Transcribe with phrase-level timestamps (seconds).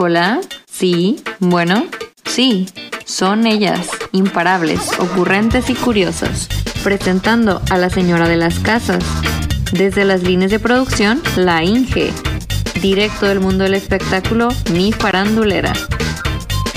[0.00, 1.88] Hola, sí, bueno,
[2.24, 2.68] sí,
[3.04, 6.46] son ellas, imparables, ocurrentes y curiosas,
[6.84, 9.02] presentando a la señora de las casas.
[9.72, 12.12] Desde las líneas de producción, la Inge.
[12.80, 15.72] Directo del mundo del espectáculo, mi farandulera.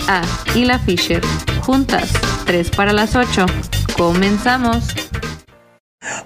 [0.07, 0.23] Ah,
[0.55, 1.21] y la Fisher.
[1.61, 2.09] Juntas,
[2.47, 3.45] 3 para las 8.
[3.95, 4.83] Comenzamos.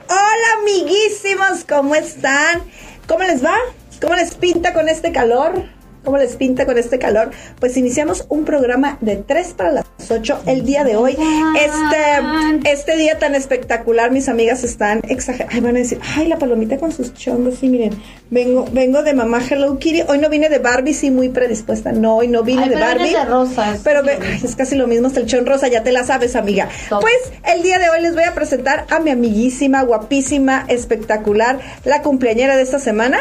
[0.08, 2.62] Hola amiguísimos, ¿cómo están?
[3.06, 3.58] ¿Cómo les va?
[4.00, 5.75] ¿Cómo les pinta con este calor?
[6.06, 7.32] ¿Cómo les pinta con este calor?
[7.60, 11.18] Pues iniciamos un programa de 3 para las 8 el día de hoy.
[11.60, 15.54] Este, este día tan espectacular, mis amigas están exageradas.
[15.56, 17.56] Ay, van a decir, ay, la palomita con sus chongos.
[17.60, 18.00] Sí, miren,
[18.30, 20.04] vengo, vengo de mamá Hello Kitty.
[20.08, 21.92] Hoy no vine de Barbie, sí, muy predispuesta.
[21.92, 23.14] No, hoy no vine Ay, de pero Barbie.
[23.14, 23.80] de rosas.
[23.84, 26.36] Pero ve- ay, es casi lo mismo, hasta el chon rosa, ya te la sabes,
[26.36, 26.70] amiga.
[26.90, 27.02] Top.
[27.02, 27.16] Pues
[27.54, 32.56] el día de hoy les voy a presentar a mi amiguísima, guapísima, espectacular, la cumpleañera
[32.58, 33.20] de esta semana,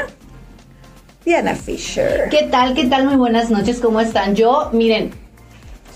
[1.24, 2.28] Diana Fisher.
[2.28, 2.74] ¿Qué tal?
[2.74, 3.06] ¿Qué tal?
[3.06, 4.34] Muy buenas noches, ¿cómo están?
[4.34, 5.10] Yo, miren,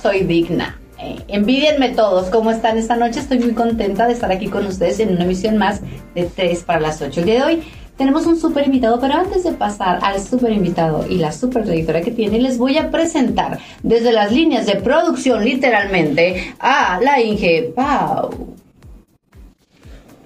[0.03, 0.81] soy digna.
[0.99, 3.21] Eh, envidienme todos, ¿cómo están esta noche?
[3.21, 5.83] Estoy muy contenta de estar aquí con ustedes en una emisión más
[6.15, 7.21] de 3 para las 8.
[7.21, 7.63] El día de hoy
[7.99, 12.01] tenemos un súper invitado, pero antes de pasar al súper invitado y la súper trayectoria
[12.01, 17.73] que tiene, les voy a presentar desde las líneas de producción, literalmente, a la Inge
[17.77, 18.57] Pau.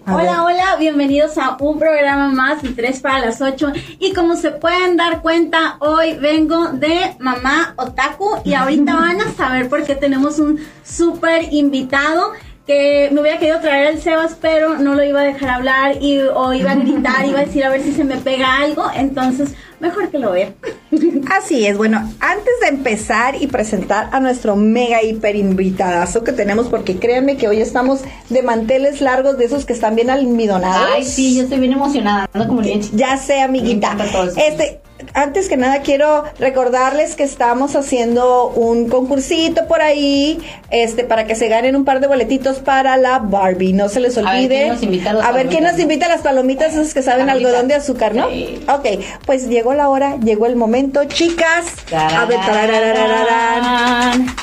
[0.04, 0.26] A ver.
[0.26, 4.50] Hola, hola, bienvenidos a un programa más de 3 para las 8 y como se
[4.50, 9.94] pueden dar cuenta, hoy vengo de Mamá Otaku y ahorita van a saber por qué
[9.94, 12.32] tenemos un súper invitado
[12.66, 16.18] que me hubiera querido traer el Sebas, pero no lo iba a dejar hablar y,
[16.20, 19.54] o iba a gritar, iba a decir a ver si se me pega algo, entonces
[19.82, 20.54] mejor que lo vea.
[21.30, 26.68] Así es, bueno, antes de empezar y presentar a nuestro mega hiper invitadazo que tenemos,
[26.68, 30.88] porque créanme que hoy estamos de manteles largos de esos que están bien almidonados.
[30.94, 32.62] Ay, sí, yo estoy bien emocionada, ando como.
[32.62, 33.94] Ya sé, amiguita.
[33.94, 34.40] Me encanta todo eso.
[34.40, 34.80] Este,
[35.14, 40.38] antes que nada quiero recordarles que estamos haciendo un concursito por ahí,
[40.70, 43.72] este, para que se ganen un par de boletitos para la Barbie.
[43.72, 44.48] No se les A ver, olvide.
[44.56, 47.68] ¿quién nos invita a ver, ¿quién nos invita a las palomitas esas que saben algodón
[47.68, 48.28] de azúcar, no?
[48.28, 48.64] Sí.
[48.68, 48.86] Ok,
[49.26, 51.66] pues llegó la hora, llegó el momento, chicas.
[51.92, 52.38] A ver,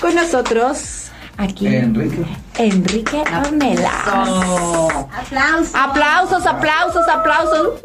[0.02, 1.09] con nosotros
[1.40, 2.26] aquí Enrique.
[2.58, 3.92] Enrique Ornelas.
[4.08, 5.08] Oh.
[5.18, 5.74] Aplausos.
[5.74, 7.82] Aplausos, aplausos, aplausos.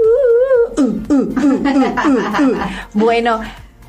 [0.77, 2.59] Uh, uh, uh.
[2.95, 3.41] Bueno,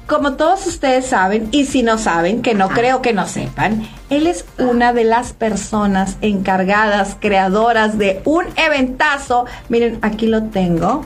[0.08, 4.28] como todos ustedes saben, y si no saben, que no creo que no sepan, él
[4.28, 9.46] es una de las personas encargadas, creadoras de un eventazo.
[9.68, 11.06] Miren, aquí lo tengo.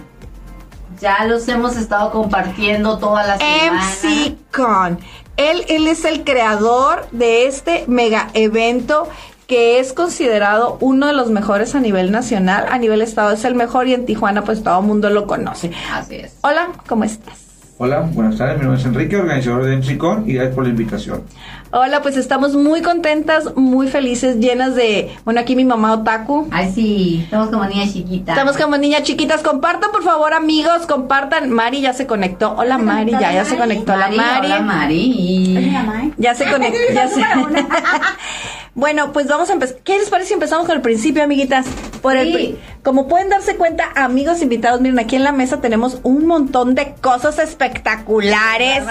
[1.00, 5.00] Ya los hemos estado compartiendo todas las MC Con.
[5.40, 9.08] Él, él es el creador de este mega evento
[9.48, 13.56] que es considerado uno de los mejores a nivel nacional, a nivel estado es el
[13.56, 15.72] mejor y en Tijuana pues todo el mundo lo conoce.
[15.94, 16.36] Así es.
[16.42, 17.50] Hola, ¿cómo estás?
[17.78, 21.24] Hola, buenas tardes, mi nombre es Enrique, organizador de MCCon y gracias por la invitación.
[21.72, 26.48] Hola, pues estamos muy contentas, muy felices, llenas de, bueno, aquí mi mamá Otaku.
[26.50, 28.36] Ay, sí, estamos como niñas chiquitas.
[28.36, 31.52] Estamos como niñas chiquitas, compartan por favor amigos, compartan.
[31.52, 32.56] Mari ya se conectó.
[32.58, 34.48] Hola Mari, ya, ya se conectó la Mari.
[34.48, 35.72] Hola, Mari.
[36.18, 36.80] Ya se conectó.
[36.92, 37.22] ya se-
[38.74, 39.78] bueno, pues vamos a empezar.
[39.84, 41.68] ¿Qué les parece si empezamos con el principio, amiguitas?
[42.02, 42.34] Por el Sí.
[42.34, 46.76] pri- Como pueden darse cuenta, amigos invitados, miren, aquí en la mesa tenemos un montón
[46.76, 48.84] de cosas espectaculares.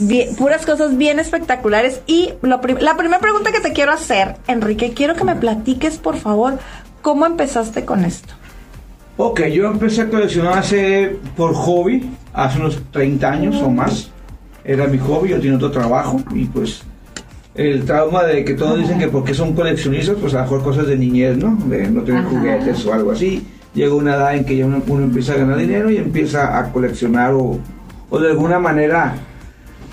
[0.00, 2.00] Bien- puras cosas bien espectaculares.
[2.06, 5.98] Y lo prim- la primera pregunta que te quiero hacer, Enrique, quiero que me platiques,
[5.98, 6.58] por favor,
[7.00, 8.34] cómo empezaste con esto.
[9.16, 14.10] Ok, yo empecé a coleccionar hace, por hobby, hace unos 30 años o más.
[14.64, 16.82] Era mi hobby, yo tenía otro trabajo y pues
[17.54, 20.86] el trauma de que todos dicen que porque son coleccionistas, pues a lo mejor cosas
[20.86, 21.56] de niñez, ¿no?
[21.66, 22.30] De no tener Ajá.
[22.30, 23.46] juguetes o algo así.
[23.74, 26.70] Llega una edad en que ya uno, uno empieza a ganar dinero y empieza a
[26.72, 27.58] coleccionar o,
[28.10, 29.14] o de alguna manera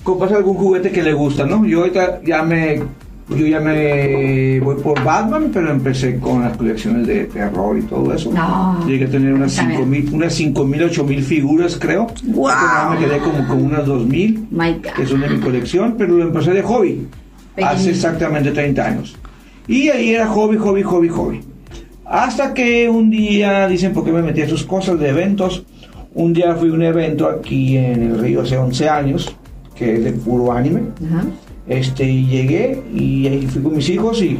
[0.04, 1.66] compras algún juguete que le gusta, ¿no?
[1.66, 2.82] Yo ahorita ya me
[3.30, 8.12] yo ya me voy por Batman, pero empecé con las colecciones de terror y todo
[8.12, 8.32] eso.
[8.34, 8.84] No.
[8.88, 9.82] Llegué a tener unas También.
[9.82, 12.08] 5000, unas 5000, 8000 figuras, creo.
[12.18, 14.82] Final Me quedé como con unas 2000 My God.
[14.96, 17.08] que son de mi colección, pero lo empecé de hobby
[17.64, 19.16] hace exactamente 30 años.
[19.68, 21.42] Y ahí era hobby, hobby, hobby, hobby.
[22.06, 25.64] Hasta que un día, dicen, ¿por qué me metí a sus cosas de eventos?
[26.16, 29.36] Un día fui a un evento aquí en el río hace 11 años,
[29.76, 30.82] que es de puro anime.
[31.06, 31.26] Ajá.
[31.68, 34.40] Este, y llegué y ahí fui con mis hijos y,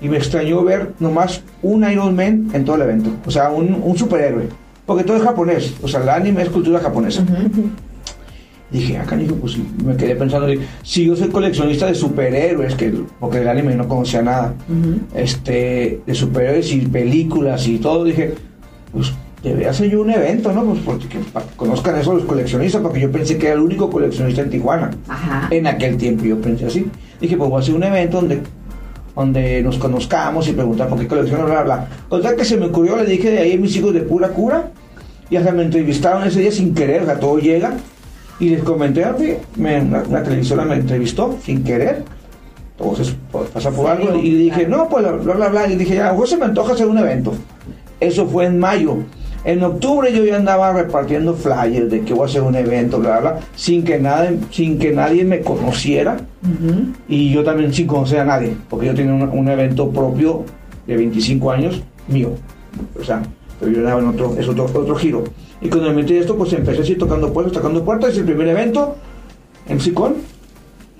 [0.00, 3.10] y me extrañó ver nomás un Iron Man en todo el evento.
[3.26, 4.48] O sea, un, un superhéroe.
[4.86, 5.74] Porque todo es japonés.
[5.82, 7.22] O sea, el anime es cultura japonesa.
[8.70, 10.46] Dije, acá canijo, pues me quedé pensando,
[10.82, 14.54] si yo soy coleccionista de superhéroes, que, porque el anime no conocía nada,
[15.14, 18.34] este, de superhéroes y películas y todo, dije,
[18.92, 19.12] pues,
[19.42, 20.64] debería hacer yo un evento, ¿no?
[20.64, 23.90] Pues porque para que conozcan eso los coleccionistas, porque yo pensé que era el único
[23.90, 24.90] coleccionista en Tijuana.
[25.08, 25.48] Ajá.
[25.50, 26.86] En aquel tiempo yo pensé así.
[27.20, 28.40] Dije, pues voy a hacer un evento donde
[29.16, 31.88] donde nos conozcamos y preguntar por qué colecciono, bla, bla.
[32.08, 34.28] O sea que se me ocurrió, le dije de ahí a mis hijos de pura
[34.28, 34.70] cura,
[35.28, 37.74] y hasta me entrevistaron ese día sin querer, o sea, todo llega,
[38.40, 42.02] y les comenté, ah, sí, me, una, una televisora me entrevistó sin querer,
[42.78, 43.14] entonces
[43.52, 46.38] pasa por algo, y dije, no, pues bla, bla, bla, y dije, ya, pues se
[46.38, 47.34] me antoja hacer un evento.
[48.00, 48.96] Eso fue en mayo.
[49.44, 53.20] En octubre yo ya andaba repartiendo flyers de que voy a hacer un evento, bla,
[53.20, 56.18] bla, bla, sin que, nada, sin que nadie me conociera
[57.08, 60.44] y yo también sin conocer a nadie, porque yo tenía un, un evento propio
[60.86, 62.30] de 25 años mío.
[62.98, 63.22] O sea,
[63.58, 65.24] pero yo andaba en otro, es otro, otro giro.
[65.60, 68.48] Y cuando me metí en esto, pues empecé así tocando puertas, tocando puertas, el primer
[68.48, 68.96] evento
[69.68, 70.14] en Sicón.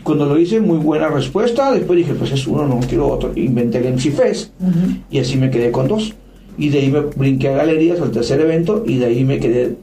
[0.02, 1.72] Cuando lo hice, muy buena respuesta.
[1.72, 3.32] Después dije, pues es uno, no quiero otro.
[3.36, 4.52] Inventé el MC Fest
[5.10, 6.14] y así me quedé con dos.
[6.58, 9.76] Y de ahí me brinqué a galerías al tercer evento y de ahí me quedé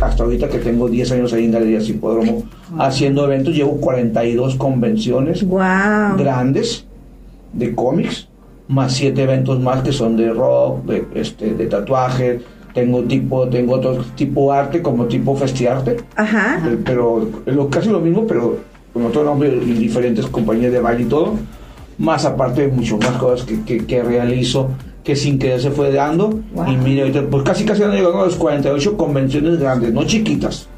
[0.00, 2.44] hasta ahorita que tengo 10 años ahí en Galerías Hipódromo
[2.78, 3.54] haciendo eventos.
[3.54, 6.16] Llevo 42 convenciones Wow.
[6.18, 6.84] grandes
[7.52, 8.28] de cómics,
[8.68, 12.42] más siete eventos más que son de rock, de, este, de tatuajes.
[12.74, 16.62] Tengo tipo, tengo otro tipo arte como tipo festiarte, Ajá.
[16.66, 18.56] eh, pero lo, casi lo mismo, pero
[18.92, 21.34] con otro nombre y diferentes compañías de baile y todo.
[21.98, 24.70] Más aparte de mucho más cosas que, que, que realizo
[25.04, 26.40] que sin querer se fue dando.
[26.54, 26.68] Wow.
[26.68, 30.68] Y mire, ahorita, pues casi casi han llegado a los 48 convenciones grandes, no chiquitas.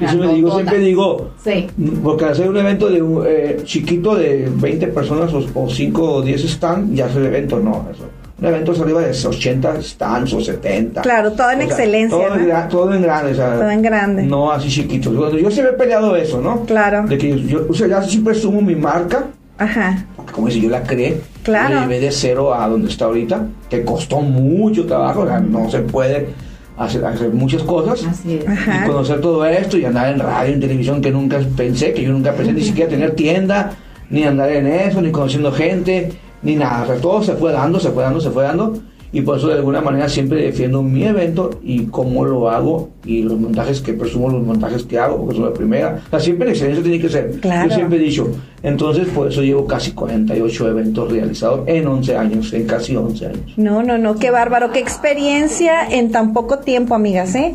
[0.00, 1.66] Eso me digo, siempre digo, Sí.
[2.02, 6.20] porque hacer un evento de un, eh, chiquito de 20 personas o, o 5 o
[6.22, 7.86] 10 stands, ya es el evento, no.
[7.92, 8.02] Eso.
[8.48, 11.00] Un evento es arriba de 80 stands o 70.
[11.02, 12.54] Claro, todo en O sea, excelencia, Todo, en, ¿no?
[12.54, 13.32] gra- todo en grande.
[13.32, 14.22] o sea, Todo en grande.
[14.24, 15.10] No así chiquito.
[15.12, 16.60] Bueno, yo siempre he peleado eso, ¿no?
[16.66, 17.04] Claro.
[17.06, 19.24] De que yo, yo- o sea, ya siempre sumo mi marca,
[19.58, 20.04] Ajá.
[20.16, 21.20] porque como dice, yo la creé.
[21.42, 21.74] Claro.
[21.74, 25.70] La llevé de cero a donde está ahorita, que costó mucho trabajo, o sea, no
[25.70, 26.28] se puede
[26.76, 28.44] hacer, hacer muchas cosas Así es.
[28.44, 32.10] Y conocer todo esto y andar en radio, en televisión que nunca pensé, que yo
[32.12, 33.72] nunca pensé ni siquiera tener tienda,
[34.10, 36.12] ni andar en eso, ni conociendo gente,
[36.44, 36.84] ni nada.
[36.84, 38.74] O sea, todo se fue dando, se fue dando, se fue dando.
[39.12, 43.22] Y por eso de alguna manera siempre defiendo mi evento y cómo lo hago y
[43.22, 46.00] los montajes que presumo, los montajes que hago, porque son la primera.
[46.08, 47.30] O sea, siempre la excelencia tiene que ser.
[47.38, 47.68] Claro.
[47.68, 48.28] Yo siempre he dicho.
[48.64, 53.52] Entonces, por eso llevo casi 48 eventos realizados en 11 años, en casi 11 años.
[53.56, 57.54] No, no, no, qué bárbaro, qué experiencia en tan poco tiempo, amigas, ¿eh?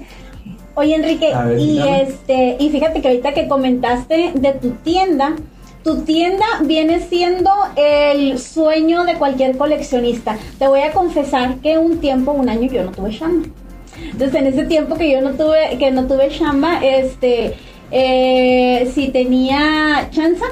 [0.75, 2.03] Oye Enrique, ver, y dígame.
[2.03, 5.35] este, y fíjate que ahorita que comentaste de tu tienda,
[5.83, 10.37] tu tienda viene siendo el sueño de cualquier coleccionista.
[10.57, 13.47] Te voy a confesar que un tiempo, un año, yo no tuve chamba.
[14.11, 17.55] Entonces, en ese tiempo que yo no tuve, que no tuve chamba, este,
[17.91, 20.45] eh, si tenía chanza,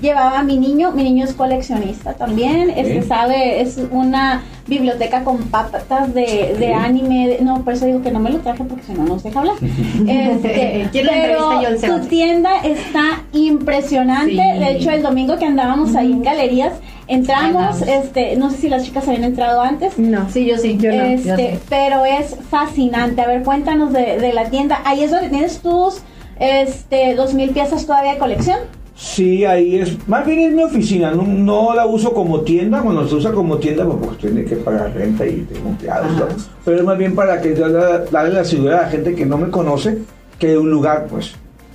[0.00, 3.06] llevaba a mi niño, mi niño es coleccionista también, este Ok.
[3.06, 8.10] sabe, es una biblioteca con patas de, de anime, de- no, por eso digo que
[8.10, 9.56] no me lo traje porque si no, no nos deja hablar.
[10.06, 12.08] Este, ¿Quién la entrevista yo, el pero tu Sebas?
[12.08, 14.58] tienda está impresionante, Sí.
[14.58, 16.74] de hecho el domingo que andábamos ahí en galerías,
[17.06, 20.28] entramos, este, no sé si las chicas habían entrado antes, No.
[20.30, 20.76] Sí, yo sí.
[20.78, 21.02] Yo no, yo
[21.34, 21.58] este, sí.
[21.68, 23.22] pero es fascinante.
[23.22, 24.80] A ver, cuéntanos de, de la tienda.
[24.84, 26.02] Ahí es donde tienes tus
[26.38, 28.58] este, dos mil piezas todavía de colección.
[29.00, 29.96] Sí, ahí es.
[30.08, 31.12] Más bien es mi oficina.
[31.12, 32.80] No, no la uso como tienda.
[32.82, 36.06] Cuando se usa como tienda, pues, pues tiene que pagar renta y tengo empleados.
[36.16, 36.20] Ajá.
[36.30, 36.36] ¿no?
[36.64, 39.50] Pero es más bien para que darle, la seguridad a la gente que no me
[39.50, 39.98] conoce
[40.40, 41.32] que de un lugar, pues.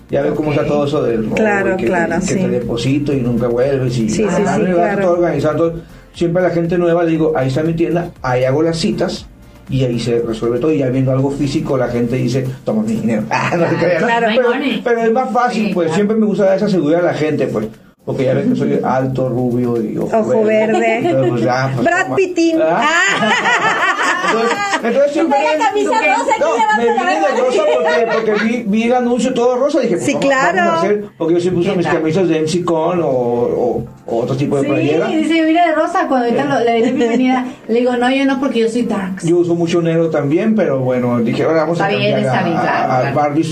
[0.10, 0.56] Ya ves cómo Ok.
[0.58, 2.36] está todo eso del robo Claro, que, claro, que sí.
[2.36, 3.98] te deposito y nunca vuelves.
[3.98, 5.02] Y Sí, sí, sí, claro.
[5.02, 5.74] todo organizado.
[6.14, 9.28] Siempre a la gente nueva le digo, ahí está mi tienda, ahí hago las citas.
[9.70, 10.72] Y ahí se resuelve todo.
[10.74, 13.24] Y ya viendo algo físico, la gente dice, toma mi dinero.
[13.30, 14.04] Ah, no te creas.
[14.04, 14.28] Claro.
[14.36, 14.50] pero,
[14.84, 15.96] pero es más fácil, Sí, pues claro.
[15.96, 17.68] siempre me gusta dar esa seguridad a la gente, pues.
[18.06, 20.98] Porque ya ven que soy alto, rubio y ojo, Ojo verde.
[20.98, 22.16] Entonces, pues, ya, pues, Brad.
[22.16, 22.58] Pittin.
[24.26, 25.28] Entonces, entonces.
[25.30, 29.34] Trae la camisa rosa, no, me vine de rosa porque, porque vi, vi el anuncio
[29.34, 29.80] todo rosa.
[29.80, 30.58] Dije, pues, Sí, vamos- claro.
[30.58, 31.96] vamos a hacer, porque yo siempre uso ¿Qué mis tal?
[31.98, 35.08] camisas de MC Con o, o, o otro tipo de playera.
[35.08, 38.10] Sí, dice, mira de rosa, cuando ahorita lo- le di la bienvenida, le digo, no,
[38.12, 39.24] yo no, porque yo soy darks.
[39.26, 42.44] Yo uso mucho negro también, pero bueno, dije, ahora vamos a Está bien, cambiar está
[42.46, 43.46] bien, a, claro, a, a Ba- Ba- Barbie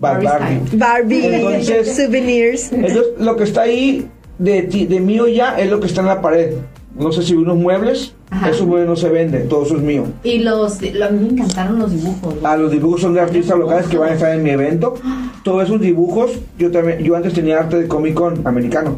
[0.00, 0.60] Barbie.
[0.76, 2.72] Barbie, Entonces- souvenirs.
[2.72, 6.06] Entonces, lo que está ahí de, ti- de mío ya es lo que está en
[6.08, 6.54] la pared.
[6.96, 8.50] No sé si unos muebles, Ajá.
[8.66, 10.04] muebles no se venden, todo eso es mío.
[10.22, 12.34] Y los, lo- a mí me encantaron los dibujos.
[12.42, 14.94] Ah, los dibujos son de artistas locales que van a estar en mi evento.
[15.42, 18.96] Todos esos dibujos, yo también, yo antes tenía arte de Comic Con americano.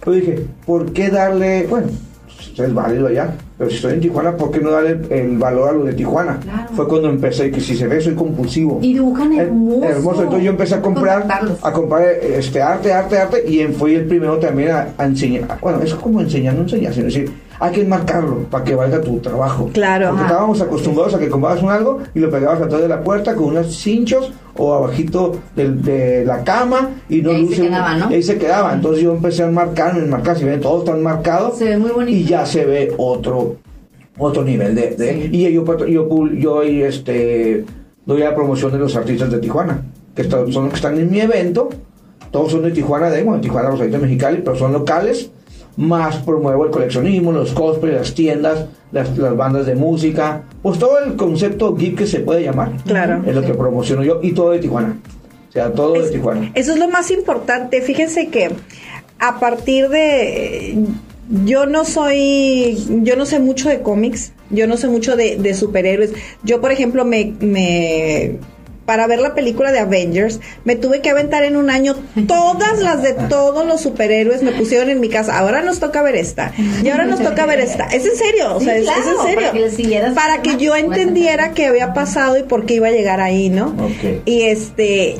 [0.00, 1.86] Pero dije, ¿por qué darle, bueno,
[2.26, 5.68] pues, es válido allá, pero si estoy en Tijuana, ¿por qué no darle el valor
[5.68, 6.40] a lo de Tijuana?
[6.42, 6.68] Claro.
[6.74, 8.80] Fue cuando empecé, que si se ve, soy compulsivo.
[8.82, 9.84] Y dibujan hermoso.
[9.84, 10.22] hermoso.
[10.24, 11.26] Entonces yo empecé a comprar,
[11.62, 15.58] a comprar este arte, arte, arte, y fui el primero también a, a enseñar.
[15.62, 17.30] Bueno, es como enseñar, no enseñar, sino decir,
[17.64, 19.70] hay que enmarcarlo para que valga tu trabajo.
[19.72, 20.08] Claro.
[20.08, 20.30] Porque Ajá.
[20.32, 23.46] estábamos acostumbrados a que comprabas un algo y lo pegabas atrás de la puerta con
[23.46, 28.10] unos cinchos o abajito de, la cama y no Y ahí se luce quedaba, ¿no?
[28.10, 28.74] y ahí se quedaba.
[28.74, 32.10] Entonces yo empecé a enmarcar, enmarcar, si ven, todo está enmarcado Se ve muy bonito.
[32.16, 33.56] y ya se ve otro
[34.16, 35.28] otro nivel de, de- Sí.
[35.32, 37.64] y yo patro- yo pul- yo este
[38.06, 39.82] doy la promoción de los artistas de Tijuana
[40.14, 41.68] que están- son los que están en mi evento
[42.30, 45.30] todos son de Tijuana de bueno, de Tijuana los artistas Mexicali pero son locales
[45.76, 50.98] más promuevo el coleccionismo los cosplays las tiendas las, las bandas de música pues todo
[51.00, 53.22] el concepto geek que se puede llamar Claro.
[53.26, 54.96] es lo que promociono yo y todo de Tijuana
[55.48, 57.80] o sea todo de Tijuana Eso es lo más importante.
[57.80, 58.50] Fíjense que
[59.20, 60.76] a partir de
[61.44, 65.54] yo no soy, yo no sé mucho de cómics, yo no sé mucho de, de
[65.54, 66.12] superhéroes.
[66.42, 68.38] Yo, por ejemplo, me, me
[68.86, 73.02] para ver la película de Avengers, me tuve que aventar en un año todas las
[73.02, 75.38] de todos los superhéroes me pusieron en mi casa.
[75.38, 76.52] Ahora nos toca ver esta.
[76.82, 77.84] Y ahora nos toca ver esta.
[77.86, 79.36] Es en serio, o Sí, sea, es, es claro, en serio.
[79.40, 82.88] para que le siguieras- Para que yo entendiera qué había pasado y por qué iba
[82.88, 83.68] a llegar ahí, ¿no?
[83.68, 84.22] Ok.
[84.26, 85.16] Y este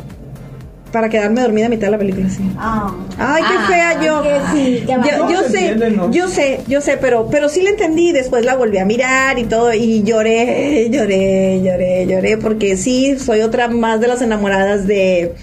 [0.94, 2.40] para quedarme dormida a mitad de la película, sí.
[2.56, 2.94] Ah.
[3.18, 4.22] Ay, qué Ah, fea yo.
[4.22, 6.12] que sí, que yo, sé, entiende, ¿no?
[6.12, 8.12] yo sé, yo sé, pero, pero sí la entendí.
[8.12, 13.40] Después la volví a mirar y todo y lloré, lloré, lloré, lloré porque sí soy
[13.40, 15.34] otra más de las enamoradas de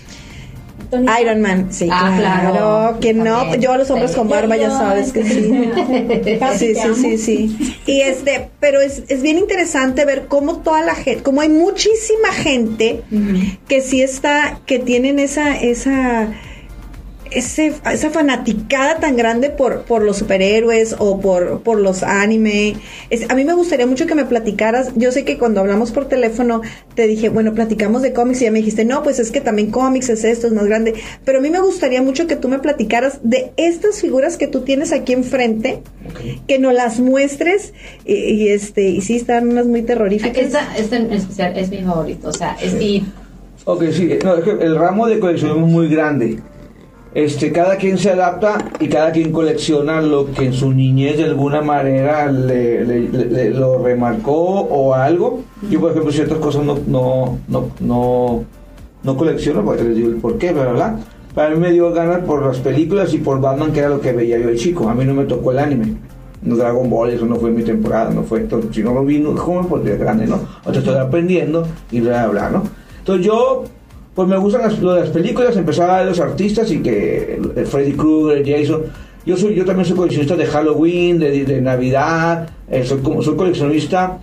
[0.92, 1.68] Tony Iron Man.
[1.72, 2.52] Sí, Ah, claro.
[2.52, 3.00] claro.
[3.00, 5.72] Que no, yo a los hombres con barba ya Yo- sabes que sí.
[6.40, 7.78] Casi Sí, sí, sí, sí.
[7.88, 12.30] Y este, pero es, es bien interesante ver cómo toda la gente, como hay muchísima
[12.34, 13.02] gente
[13.68, 16.28] que sí está, que tienen esa, esa,
[17.32, 22.76] ese, esa fanaticada tan grande por, por los superhéroes o por, por los anime.
[23.10, 24.92] Es- a mí me gustaría mucho que me platicaras.
[24.96, 26.62] Yo sé que cuando hablamos por teléfono
[26.96, 29.72] te dije, bueno, platicamos de cómics y ya me dijiste, no, pues es que también
[29.72, 30.94] cómics es esto, es más grande.
[31.26, 34.62] Pero a mí me gustaría mucho que tú me platicaras de estas figuras que tú
[34.62, 35.82] tienes aquí enfrente,
[36.48, 37.74] que nos las muestres
[38.06, 40.38] y, y, este, y sí, están unas muy terroríficas.
[40.38, 43.06] Esta, esta en especial es mi favorito, o sea, es mi...
[43.64, 46.40] Ok, sí, no, es que el ramo de coleccionismo es muy grande.
[47.14, 51.26] Este, cada quien se adapta y cada quien colecciona lo que en su niñez de
[51.26, 55.42] alguna manera le, le- le- le- lo remarcó o algo.
[55.70, 58.44] Yo, por ejemplo, ciertas cosas no, no, no, no,
[59.04, 61.00] no colecciono, porque les digo el por qué, bla.
[61.36, 64.14] Para mí me dio ganas por las películas y por Batman, que era lo que
[64.14, 64.88] veía yo de chico.
[64.88, 65.96] A mí no me tocó el anime.
[66.44, 68.40] No Dragon Ball, eso no fue mi temporada, no fue.
[68.40, 70.40] Entonces, si no lo vi, no, joven, pues de grande, ¿no?
[70.66, 72.64] O te estoy aprendiendo y bla, bla, bla, ¿no?
[73.00, 73.64] Entonces yo,
[74.14, 78.44] pues me gustan las, de películas, empezaba ver los artistas y que el Freddy Krueger,
[78.46, 78.84] Jason.
[79.26, 83.36] Yo soy, yo también soy coleccionista de Halloween, de, de Navidad, eh, soy como soy
[83.36, 84.20] coleccionista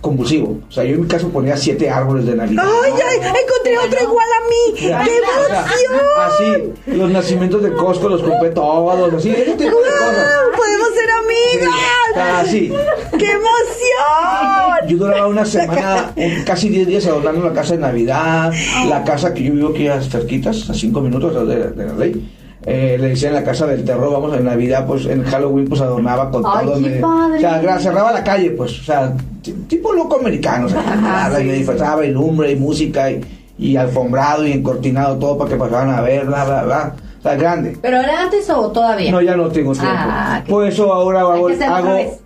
[0.00, 0.58] compulsivo.
[0.68, 2.64] O sea, yo en mi caso ponía siete árboles de Navidad.
[2.84, 3.16] ¡Ay, ay!
[3.18, 4.80] Encontré otro igual a mí.
[4.88, 6.74] Ya, ¡Qué o sea, emoción!
[6.86, 10.28] Así, los nacimientos de Costco los compré todos, así, ese tipo de cosas.
[10.56, 12.44] ¡Podemos ser amigas!
[12.46, 12.72] Así.
[13.18, 14.88] ¡Qué emoción!
[14.88, 18.52] Yo duraba una semana, un- casi 10 días adornando la casa de Navidad,
[18.88, 22.35] la casa que yo vivo aquí a cerquitas, a 5 minutos de, de la ley.
[22.68, 26.30] Eh, le decían la casa del terror, vamos, en Navidad, pues en Halloween, pues adornaba
[26.32, 26.74] con Ay, todo.
[26.82, 27.36] qué me- padre.
[27.36, 31.40] o sea, cerraba la calle, pues, o sea, ti- tipo loco americano, o sea, nada,
[31.40, 33.20] y me disfrazaba y lumbre y música y,
[33.56, 36.94] y alfombrado y encortinado todo para que pasaran a ver, bla, bla, bla.
[37.34, 37.76] Grande.
[37.82, 39.10] ¿Pero era antes o todavía?
[39.10, 39.90] No, ya no tengo tiempo.
[39.92, 41.48] Ah, Por eso ahora hago, hago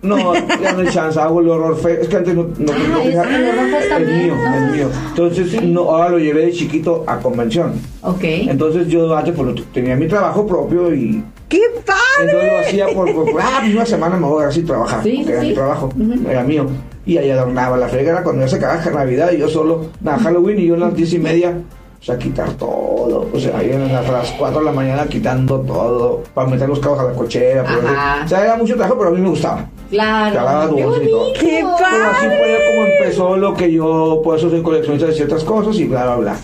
[0.03, 2.03] no, ya no hay chance, hago el horror fest.
[2.03, 4.87] Es que antes no, no, Ah, es- el Horror Fest es mío, es mío.
[5.09, 7.73] Entonces, no, ahora lo llevé de chiquito a convención.
[8.03, 8.23] Ok.
[8.23, 12.59] Entonces yo antes pues, tenía mi trabajo propio y ¡Qué entonces lo padre!
[12.59, 15.41] hacía por, por- por- ah, pues una semana me voy a así trabajar, Sí, era
[15.41, 15.47] sí.
[15.47, 16.29] mi trabajo, Ujú.
[16.29, 16.67] era mío.
[17.05, 20.59] Y ahí adornaba la fregada cuando ya se acababa Navidad y yo solo, nada, Halloween
[20.59, 21.53] y yo a las diez y media,
[22.01, 26.23] o sea, quitar todo, o sea, ahí a las 4 de la mañana quitando todo,
[26.33, 27.81] para meter los cabos a la cochera, pero
[28.25, 29.69] o sea, era mucho trabajo, pero a mí me gustaba.
[29.91, 30.75] Claro.
[30.75, 31.19] Qué dulce y todo.
[31.25, 31.39] bonito.
[31.39, 32.37] ¡Qué Pero así padre!
[32.39, 36.05] fue como empezó lo que yo, por eso soy coleccionista de ciertas cosas y bla,
[36.05, 36.35] bla, bla.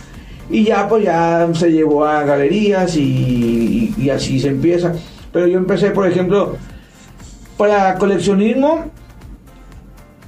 [0.50, 4.94] Y ya, pues ya se llevó a galerías y, y así se empieza.
[5.32, 6.56] Pero yo empecé, por ejemplo,
[7.58, 8.86] para coleccionismo,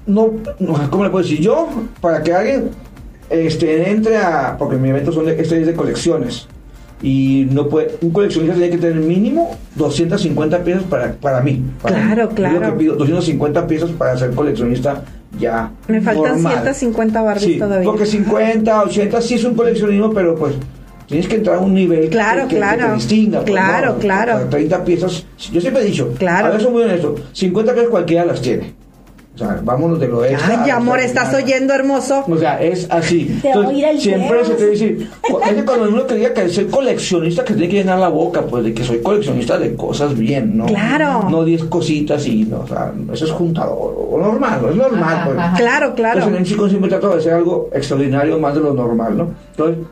[0.08, 1.40] no, no, ¿cómo le puedo decir?
[1.40, 1.70] Yo,
[2.02, 2.72] para que alguien
[3.30, 6.48] este, entre a, porque mi evento son de, este es de colecciones.
[7.02, 11.64] Y no puede, un coleccionista tiene que tener mínimo 250 piezas para, para mí.
[11.82, 12.36] para Claro, mí.
[12.36, 12.56] claro.
[12.56, 15.04] Yo que pido, 250 piezas para ser coleccionista
[15.40, 15.72] ya.
[15.88, 16.54] Me faltan normal.
[16.56, 17.86] 150 Barbies Sí, todavía.
[17.90, 20.56] porque 50, 80 sí es un coleccionismo, pero pues
[21.08, 22.88] tienes que entrar a un nivel Claro, que, que- que claro.
[22.88, 23.40] te distinga.
[23.40, 24.00] pues, Claro, ¿no?
[24.00, 24.34] claro.
[24.34, 26.48] Para 30 piezas, yo siempre he dicho, Claro.
[26.48, 28.74] a ver, soy muy honesto, 50 piezas cualquiera las tiene.
[29.36, 30.64] O sea, vámonos de lo extra.
[30.64, 32.26] Ay, amor, ¿estás oyendo, hermoso?
[32.28, 33.40] O sea, es así.
[33.42, 36.34] Te voy a ir al siempre se te dice, es que cuando uno te diga
[36.34, 39.76] que soy coleccionista, que tiene que llenar la boca, pues de que soy coleccionista de
[39.76, 40.66] cosas bien, ¿no?
[40.66, 41.30] Claro.
[41.30, 45.26] No 10 cositas y, no, o sea, eso es juntador, o normal, es normal, Ajá,
[45.26, 45.38] pues.
[45.38, 45.58] ajá.
[45.58, 46.18] Claro, claro.
[46.18, 49.30] Entonces, en chico siempre trato de hacer algo extraordinario más de lo normal, ¿no?
[49.52, 49.86] Entonces,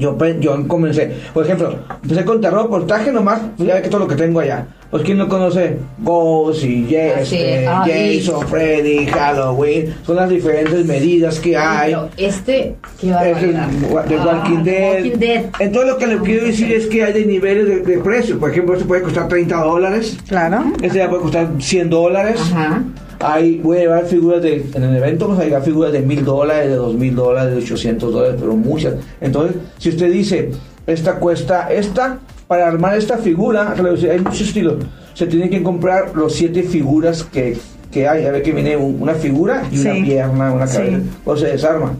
[0.00, 4.00] yo, yo comencé, por ejemplo, empecé con terror reportaje nomás, pues ya ve que todo
[4.00, 4.66] lo que tengo allá.
[4.90, 7.68] Pues quién no conoce Ghost y Yes, este, es.
[7.68, 11.90] Ah, Jason, Freddy, Halloween, son las diferentes medidas que hay.
[11.92, 14.94] Pero este, qué Es el de Ah, Walking Dead.
[14.96, 15.44] Walking Dead.
[15.60, 18.40] Entonces lo que le quiero decir es que hay de niveles de, de precio.
[18.40, 20.18] Por ejemplo, este puede costar 30 dólares.
[20.26, 20.64] Claro.
[20.82, 22.40] Este ya puede costar 100 dólares.
[22.52, 22.82] Ajá.
[23.20, 26.24] Hay, voy a llevar figuras de, en el evento vamos a llevar figuras de 1000
[26.24, 28.94] dólares, de 2000 dólares, de 800 dólares, pero muchas.
[29.20, 30.50] Entonces, si usted dice,
[30.86, 34.76] esta cuesta, esta, para armar esta figura, hay muchos estilos.
[35.14, 37.58] Se tienen que comprar los siete figuras que,
[37.92, 38.24] que hay.
[38.24, 40.78] A ver que viene un- una figura y una pierna, una Sí.
[40.78, 40.98] cabeza.
[41.26, 41.92] O se desarma.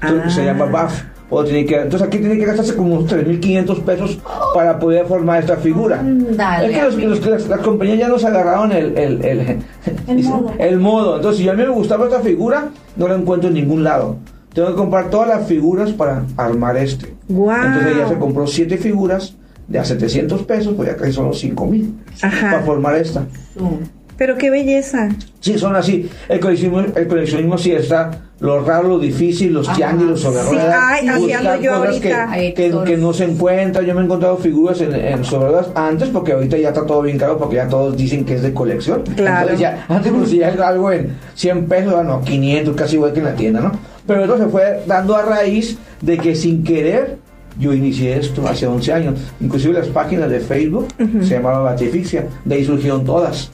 [0.00, 0.44] Entonces, Se Ah.
[0.46, 1.02] llama buff.
[1.34, 4.18] O tiene que, entonces aquí tiene que gastarse como unos 3.500 pesos
[4.54, 6.02] para poder formar esta figura.
[6.04, 9.58] Dale, es que los- los- las, las compañías ya nos agarraron el, el, el,
[10.08, 10.52] El modo.
[10.58, 11.16] el modo.
[11.16, 14.16] Entonces, si a mí me gustaba esta figura, no la encuentro en ningún lado.
[14.52, 17.14] Tengo que comprar todas las figuras para armar este.
[17.66, 19.34] Entonces ya se compró siete figuras
[19.68, 22.50] de a 700 pesos, pues ya casi son los 5 mil Ajá.
[22.50, 23.24] para formar esta.
[24.22, 25.08] Pero qué belleza.
[25.40, 26.08] Sí, son así.
[26.28, 30.48] El coleccionismo, el coleccionismo sí está lo raro, lo difícil, los tianguis, los sobre Sí,
[30.50, 32.30] ruedas, ay, buscar yo cosas que- ahorita.
[32.30, 32.88] Hay Que, tesoros.
[32.88, 33.84] que no se encuentran.
[33.84, 37.02] Yo me he encontrado figuras en, en sobre ruedas antes, porque ahorita ya está todo
[37.02, 39.02] bien caro, porque ya todos dicen que es de colección.
[39.16, 39.40] Claro.
[39.50, 43.24] Entonces ya, antes conseguía algo en 100 pesos, ah, no, 500, casi igual que en
[43.24, 43.72] la tienda, ¿no?
[44.06, 47.18] Pero eso se fue dando a raíz de que sin querer
[47.58, 49.18] yo inicié esto hace 11 años.
[49.40, 50.86] Inclusive las páginas de Facebook
[51.22, 53.50] se llamaba Batifixia, de ahí surgieron todas.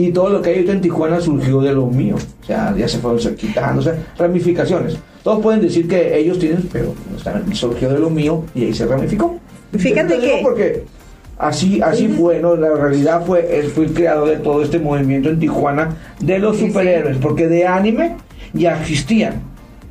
[0.00, 2.14] Y todo lo que hay ahorita en Tijuana surgió de lo mío.
[2.42, 4.96] O sea, ya se fueron quitando, o sea, ramificaciones.
[5.22, 6.94] Todos pueden decir que ellos tienen, pero
[7.52, 9.38] surgió de lo mío y ahí se ramificó.
[9.76, 10.84] Fíjate que- Porque
[11.36, 12.56] así, así fue, ¿no?
[12.56, 17.18] La realidad fue, el creador de todo este movimiento en Tijuana de los superhéroes.
[17.18, 18.16] Porque de anime
[18.54, 19.34] ya existían,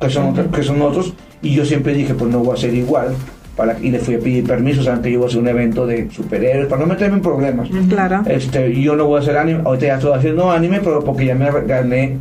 [0.00, 1.14] que son, otros- que son otros.
[1.40, 3.14] Y yo siempre dije, pues no voy a ser igual.
[3.60, 5.86] Para, y le fui a pedir permiso, saben que yo voy a hacer un evento
[5.86, 7.68] de superhéroes, para no meterme en problemas.
[7.90, 8.22] Claro.
[8.26, 11.34] Este, yo no voy a hacer anime, ahorita ya estoy haciendo anime, pero porque ya
[11.34, 12.16] me gané,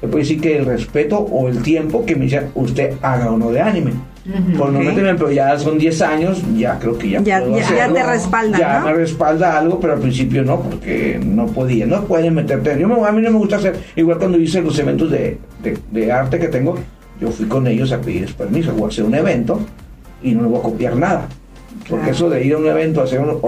[0.00, 3.50] se puede decir que el respeto o el tiempo que me dice usted haga uno
[3.50, 3.90] de anime.
[4.56, 4.84] Por no Ok.
[4.84, 8.02] meterme, pero ya son 10 años, ya creo que ya Ya- puedo ya- ya te
[8.04, 8.86] respalda, Ya ¿no?
[8.86, 12.78] me respalda algo, pero al principio no, porque no podía, no pueden meterte.
[12.78, 15.76] Yo me- a mí no me gusta hacer, igual cuando hice los eventos de, de,
[15.90, 16.76] de arte que tengo,
[17.20, 19.58] yo fui con ellos a pedirles permiso, voy a hacer un evento
[20.22, 21.28] y no le voy a copiar nada.
[21.88, 22.10] Porque Claro.
[22.12, 23.40] eso de ir a un evento, a hacer un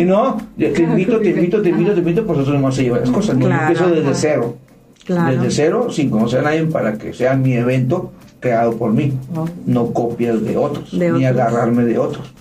[0.00, 2.98] y no, te invito, te invito, te invito, te invito, pues eso no se lleva
[2.98, 3.36] las cosas.
[3.36, 3.62] No, Claro.
[3.68, 4.56] empiezo desde cero.
[5.04, 5.36] Claro.
[5.36, 9.12] Desde cero, sin conocer a nadie, para que sea mi evento creado por mí.
[9.36, 9.46] Oh.
[9.64, 11.40] No copias de otros, De ni otros.
[11.46, 12.32] agarrarme de otros.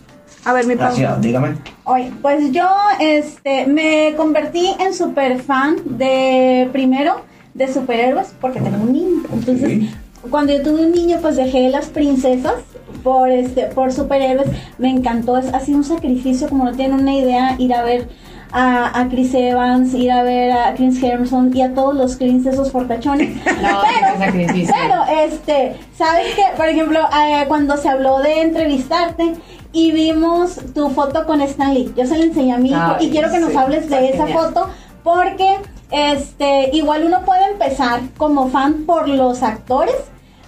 [0.45, 0.75] A ver, mi.
[0.75, 1.55] Gracias, dígame.
[1.83, 2.67] Oye, pues yo
[2.99, 7.15] este, me convertí en super fan de, primero,
[7.53, 9.21] de superhéroes, porque tengo un niño.
[9.31, 9.89] Entonces,
[10.29, 12.53] cuando yo tuve un niño, pues dejé las princesas
[13.03, 14.49] por, este, por superhéroes.
[14.77, 18.07] Me encantó, es, ha sido un sacrificio, como no tienen una idea, ir a ver
[18.51, 22.45] a, a Chris Evans, ir a ver a Chris Hemsworth y a todos los Chris
[22.45, 23.35] esos fortachones.
[23.61, 23.81] No.
[24.17, 26.43] Pero, este, ¿sabes qué?
[26.55, 29.33] Por ejemplo, eh, cuando se habló de entrevistarte
[29.71, 33.11] y vimos tu foto con Stanley, yo se la enseñé a mi hijo Ay, y
[33.11, 34.45] quiero que nos hables de esa genial.
[34.45, 34.69] foto
[35.03, 35.57] porque,
[35.91, 39.95] este, igual uno puede empezar como fan por los actores.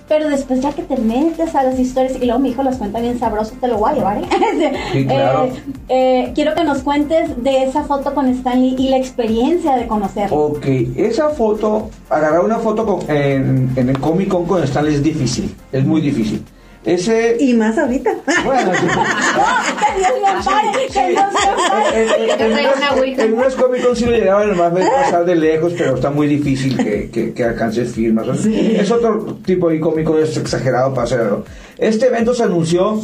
[0.07, 2.99] Pero después ya que te metes a las historias y luego mi hijo las cuenta
[3.01, 4.17] bien sabroso, te lo voy a llevar.
[4.19, 4.25] ¿eh?
[4.93, 5.45] Sí, claro.
[5.45, 5.51] Eh,
[5.89, 10.37] eh, quiero que nos cuentes de esa foto con Stanley y la experiencia de conocerlo.
[10.37, 10.65] Ok,
[10.95, 15.53] esa foto, agarrar una foto con- en, en el Comic Con con Stanley es difícil,
[15.71, 16.43] es muy difícil.
[16.87, 18.11] Ese, Y más ahorita.
[18.45, 18.87] bueno, sí.
[18.87, 22.03] que Dios me ampare, que Dios me ampare.
[22.03, 25.73] En- en- en- en- unos Comic Con sí lo llegaba nomás ver pasar de lejos,
[25.77, 28.25] pero está muy difícil que, que, que alcances firmas.
[28.45, 31.43] Es otro tipo de Comic Con, es exagerado para hacerlo.
[31.77, 32.99] Este evento se anunció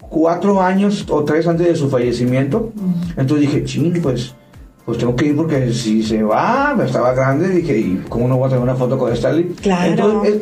[0.00, 2.72] cuatro años o tres antes de su fallecimiento.
[3.16, 4.34] Entonces dije, ching, pues,
[4.84, 8.46] pues tengo que ir porque si se va, estaba grande, dije, ¿y cómo no voy
[8.46, 9.54] a tener una foto con Stanley?
[9.62, 9.90] Claro.
[9.90, 10.40] Entonces, es-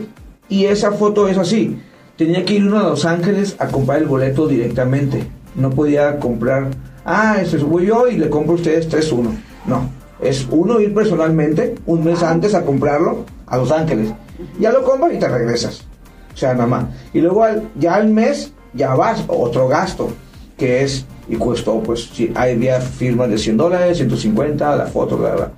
[0.48, 1.78] y esa foto es así.
[2.16, 5.24] Tenía que ir uno a Los Ángeles a comprar el boleto directamente.
[5.56, 6.68] No podía comprar,
[7.04, 9.30] ah, ese voy yo y le compro a ustedes 3-1.
[9.66, 9.88] No,
[10.20, 14.12] es uno ir personalmente un mes antes a comprarlo a Los Ángeles.
[14.60, 15.82] Ya lo compras y te regresas.
[16.32, 16.84] O sea, nada más.
[17.12, 20.08] Y luego al- ya al mes ya vas, otro gasto,
[20.56, 25.34] que es, y costó, pues, si había firmas de 100 dólares, 150, la foto, bla,
[25.34, 25.50] bla.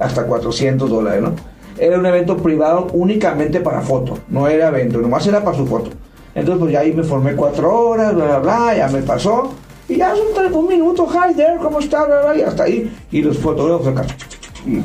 [0.00, 1.32] hasta 400 dólares, ¿no?
[1.78, 5.90] Era un evento privado únicamente para foto, no era evento, nomás era para su foto.
[6.34, 9.52] Entonces, pues ya ahí me formé cuatro horas, bla, bla, bla, ya me pasó.
[9.88, 12.04] Y ya son tres- un minuto, hi there, ¿cómo está?
[12.04, 12.90] Bla, bla, y hasta ahí.
[13.10, 14.04] Y los fotógrafos acá.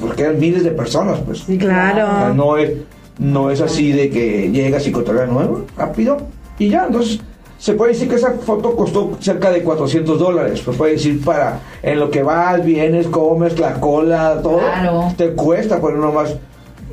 [0.02, 1.43] Porque eran miles de personas, pues.
[1.60, 2.06] Claro.
[2.06, 2.71] O sea, no es,
[3.19, 6.17] no es así de que llegas y cotorreas nuevo, rápido,
[6.60, 6.86] y ya.
[6.88, 7.19] Entonces,
[7.60, 10.62] se puede decir que esa foto costó cerca de 400 dólares.
[10.65, 14.58] Se puede decir para en lo que vas, vienes, comes, la cola, todo.
[14.60, 15.13] Claro.
[15.15, 16.36] Te cuesta, pero nomás.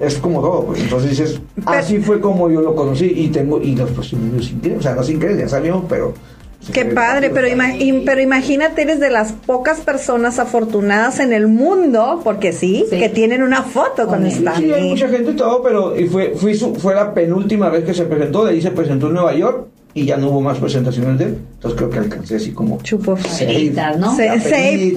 [0.00, 0.80] Es como todo, pues.
[0.80, 4.78] Entonces dices, así fue como yo lo conocí y tengo, y los pues, sin querer,
[4.78, 6.14] o sea, no sin querer, ya salió, pero.
[6.72, 7.74] Qué padre, pero, ima-
[8.06, 12.98] pero imagínate, eres de las pocas personas afortunadas en el mundo, porque sí, Sí.
[12.98, 14.32] que tienen una foto con él.
[14.32, 14.88] Sí, hay Stanley.
[14.88, 18.04] mucha gente y todo, pero y fue, fui su- fue la penúltima vez que se
[18.06, 21.24] presentó, de ahí se presentó en Nueva York y ya no hubo más presentaciones de
[21.26, 21.38] él.
[21.56, 23.12] Entonces creo que alcancé así como Chupo.
[23.12, 24.16] Apenitas, ¿no?
[24.16, 24.42] Seis.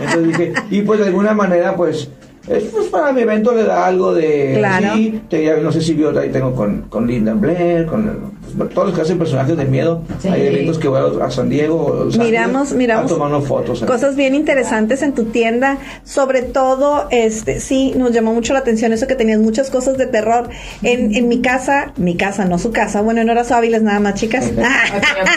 [0.00, 2.08] Entonces dije, y pues de alguna manera pues
[2.48, 4.94] es pues para mi evento le da algo de Claro.
[4.94, 8.70] sí, te- ya no sé si vio ahí tengo con, con Linda Blair, con pues,
[8.70, 10.02] todos los que hacen personajes de miedo.
[10.20, 10.28] Sí.
[10.28, 13.82] Hay eventos que voy a, a San Diego Miramos, miramos a tomarnos fotos.
[13.82, 13.88] ahí.
[13.88, 18.92] cosas bien interesantes en tu tienda, sobre todo, este, sí, nos llamó mucho la atención
[18.92, 20.48] eso que tenías muchas cosas de terror.
[20.82, 24.00] En, en mi casa, mi casa, no su casa, bueno, no era su Áviles nada
[24.00, 24.50] más, chicas.
[24.54, 24.60] Ok,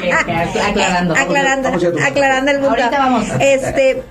[0.04, 1.14] ok, ok, aclarando.
[1.16, 2.70] aclarando, Vamos aclarando el mundo.
[2.78, 3.26] Ahorita vamos.
[3.40, 4.04] Este,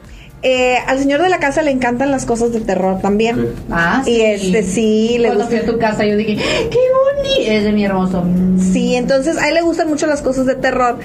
[0.49, 3.41] eh, al señor de la casa le encantan las cosas de terror también.
[3.41, 3.47] Ok.
[3.71, 5.59] Ah, Y este, sí, le Cuando gusta.
[5.61, 7.51] fui a tu casa yo dije, ¡qué bonito!
[7.51, 8.25] Es de mi hermoso.
[8.73, 10.99] Sí, entonces a él le gustan mucho las cosas de terror,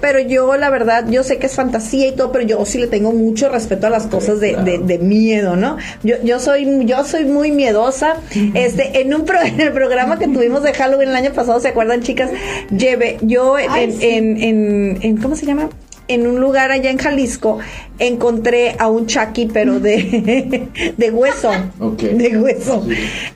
[0.00, 2.86] pero yo la verdad, yo sé que es fantasía y todo, pero yo sí le
[2.88, 5.76] tengo mucho respeto a las cosas de, de- de miedo, ¿no?
[6.02, 8.16] Yo, yo soy, yo soy muy miedosa.
[8.54, 11.68] Este, en un pro- en el programa que tuvimos de Halloween el año pasado, ¿se
[11.68, 12.30] acuerdan, chicas?
[12.76, 14.06] Lleve, yo en, Ay, en, sí.
[14.08, 15.68] en, en- en- ¿cómo se llama?
[16.10, 17.58] En un lugar allá en Jalisco
[17.98, 21.50] encontré a un Chucky, pero de, de hueso.
[21.78, 22.00] Ok.
[22.02, 22.86] De hueso.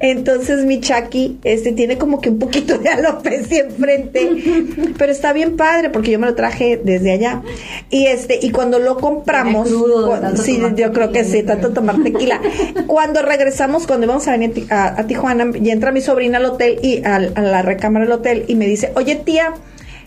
[0.01, 4.31] Entonces mi Chucky este, tiene como que un poquito de alopecia enfrente.
[4.99, 7.43] pero está bien padre porque yo me lo traje desde allá.
[7.91, 12.41] Y este, y cuando lo compramos, crudo, sí, yo creo que sí, tanto tomar tequila.
[12.87, 16.39] cuando regresamos, cuando íbamos a venir a Ti- a, a Tijuana, y entra mi sobrina
[16.39, 19.55] al hotel y al- a, la recámara del hotel y me dice, oye tía,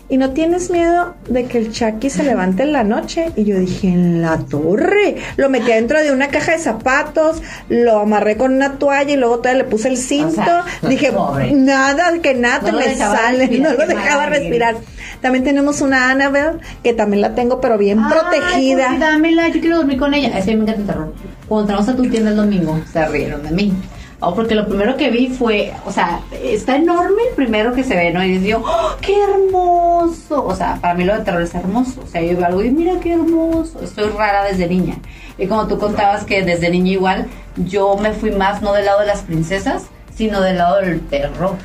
[0.08, 3.30] ¿y no tienes miedo de que el Chucky se levante en la noche?
[3.36, 5.16] Y yo dije, en la torre.
[5.36, 9.38] Lo metí dentro de una caja de zapatos, lo amarré con una toalla y luego
[9.38, 10.42] todavía le puse el cinto.
[10.42, 11.52] sea, dije, pobre.
[11.52, 14.76] nada, que nada No me sale, respirar, no lo dejaba respirar.
[15.20, 18.84] También tenemos una Annabelle, que también la tengo, pero bien Ay, protegida.
[18.84, 20.38] Jorge, dámela, yo quiero dormir con ella.
[20.38, 21.14] Es que me encanta el terror.
[21.48, 23.72] Cuando entramos a tu tienda el domingo, se rieron de mí.
[24.20, 27.94] Oh, porque lo primero que vi fue, o sea, está enorme el primero que se
[27.94, 28.24] ve, ¿no?
[28.24, 30.44] Y yo, ¡oh, qué hermoso!
[30.44, 32.00] O sea, para mí lo de terror es hermoso.
[32.02, 33.80] O sea, yo veo algo y mira qué hermoso.
[33.80, 34.96] Estoy rara desde niña.
[35.38, 39.00] Y como tú contabas que desde niña igual, yo me fui más no del lado
[39.00, 41.56] de las princesas, sino del lado del terror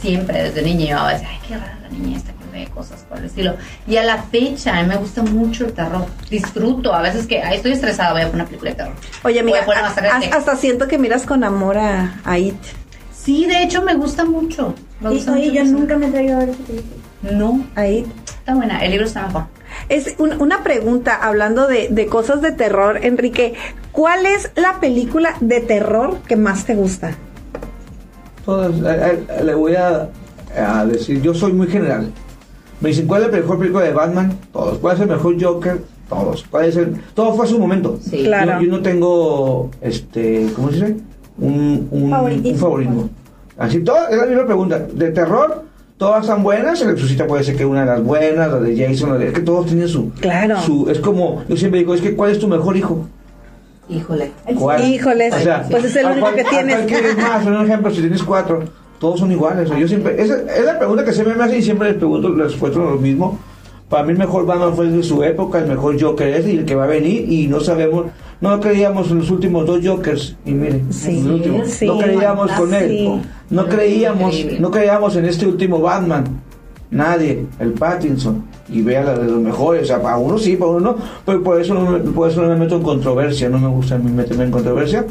[0.00, 3.24] siempre desde niña yo a ay, qué rara la niña esta ve cosas por el
[3.24, 3.54] estilo.
[3.86, 6.06] Y a la fecha, a mí me gusta mucho el terror.
[6.30, 8.94] Disfruto, a veces que ay, estoy estresada, voy a poner una película de terror.
[9.24, 12.54] Oye, amiga, a hasta siento que miras con amor a, a It.
[13.12, 14.74] Sí, de hecho me gusta mucho.
[15.00, 16.96] Me Y, gusta oye, mucho yo nunca me he traído a ver esa película.
[17.32, 18.06] No, A It.
[18.38, 19.44] está buena, el libro está mejor.
[19.88, 23.54] Es un- una pregunta, hablando de, de cosas de terror, Enrique.
[23.92, 27.12] ¿Cuál es la película de terror que más te gusta?
[28.44, 30.08] Todas, eh, eh, le voy a,
[30.56, 32.10] a decir, yo soy muy general.
[32.82, 34.36] Me dicen, ¿cuál es la mejor película de Batman?
[34.52, 34.78] Todos.
[34.78, 35.78] ¿Cuál es el mejor Joker?
[36.08, 36.44] Todos.
[36.50, 36.94] ¿Cuál es el...?
[37.14, 37.98] Todo fue a su momento.
[38.02, 38.24] Sí.
[38.24, 38.60] Claro.
[38.60, 40.96] Yo, yo no tengo, este, ¿cómo se dice?
[41.38, 42.50] Un, un, Favoritismo.
[42.52, 43.10] un favorismo.
[43.56, 44.78] Así, todo, es la misma pregunta.
[44.80, 45.62] De terror,
[45.96, 46.80] todas son buenas.
[46.82, 49.28] El exorcista puede ser que una de las buenas, la de Jason, la de...
[49.28, 50.10] Es que todos tienen su...
[50.20, 50.60] Claro.
[50.60, 53.06] su es como, yo siempre digo, es que ¿cuál es tu mejor hijo?
[53.88, 54.32] Híjole.
[54.58, 54.84] ¿Cuál?
[54.84, 55.34] Híjoles,
[55.70, 56.74] pues es el ¿a único cuál- que tienes.
[56.76, 57.44] cuál quieres más?
[57.46, 58.62] Un ejemplo, si tienes cuatro,
[59.02, 59.66] todos son iguales.
[59.66, 61.96] O sea, yo siempre, esa es la pregunta que siempre me hacen y siempre les
[61.96, 63.36] pregunto, les respuesto lo mismo.
[63.88, 66.64] Para mí el mejor Batman fue de su época, el mejor Joker es y el
[66.64, 68.06] que va a venir y no sabemos,
[68.40, 71.84] no creíamos en los últimos dos Jokers y miren, Sí, el último, sí.
[71.86, 73.20] no creíamos con él, Sí.
[73.50, 76.24] no creíamos, no creíamos en este último Batman.
[76.92, 80.70] Nadie, el Pattinson, y vea la de los mejores, o sea, para uno sí, para
[80.70, 83.68] uno no, pero por eso no por eso no me meto en controversia, no me
[83.68, 85.04] gusta meterme en controversia,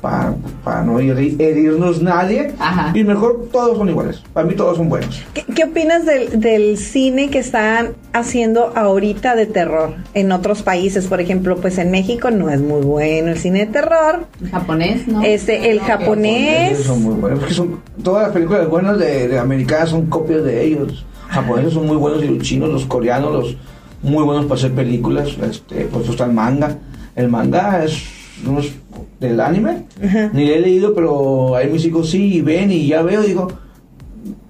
[0.00, 0.34] para,
[0.64, 2.92] para no herir- herirnos nadie, Ajá.
[2.94, 5.22] y mejor todos son iguales, para mí todos son buenos.
[5.34, 11.06] ¿Qué, qué opinas del, del cine que están haciendo ahorita de terror en otros países?
[11.06, 14.26] Por ejemplo, pues en México no es muy bueno el cine de terror.
[14.40, 15.22] ¿El japonés, no?
[15.22, 16.72] Este, el No, japonés.
[16.72, 20.06] Esos son muy buenos, es que son, todas las películas buenas de, de americanas son
[20.06, 23.56] copias de ellos, japoneses son muy buenos y los chinos, los coreanos, los
[24.02, 26.78] muy buenos para hacer películas, este, pues está el manga,
[27.16, 28.02] el manga es
[28.46, 28.70] unos
[29.18, 29.84] del anime,
[30.32, 33.48] ni le he leído, pero ahí mis hijos sí y ven y ya veo, digo,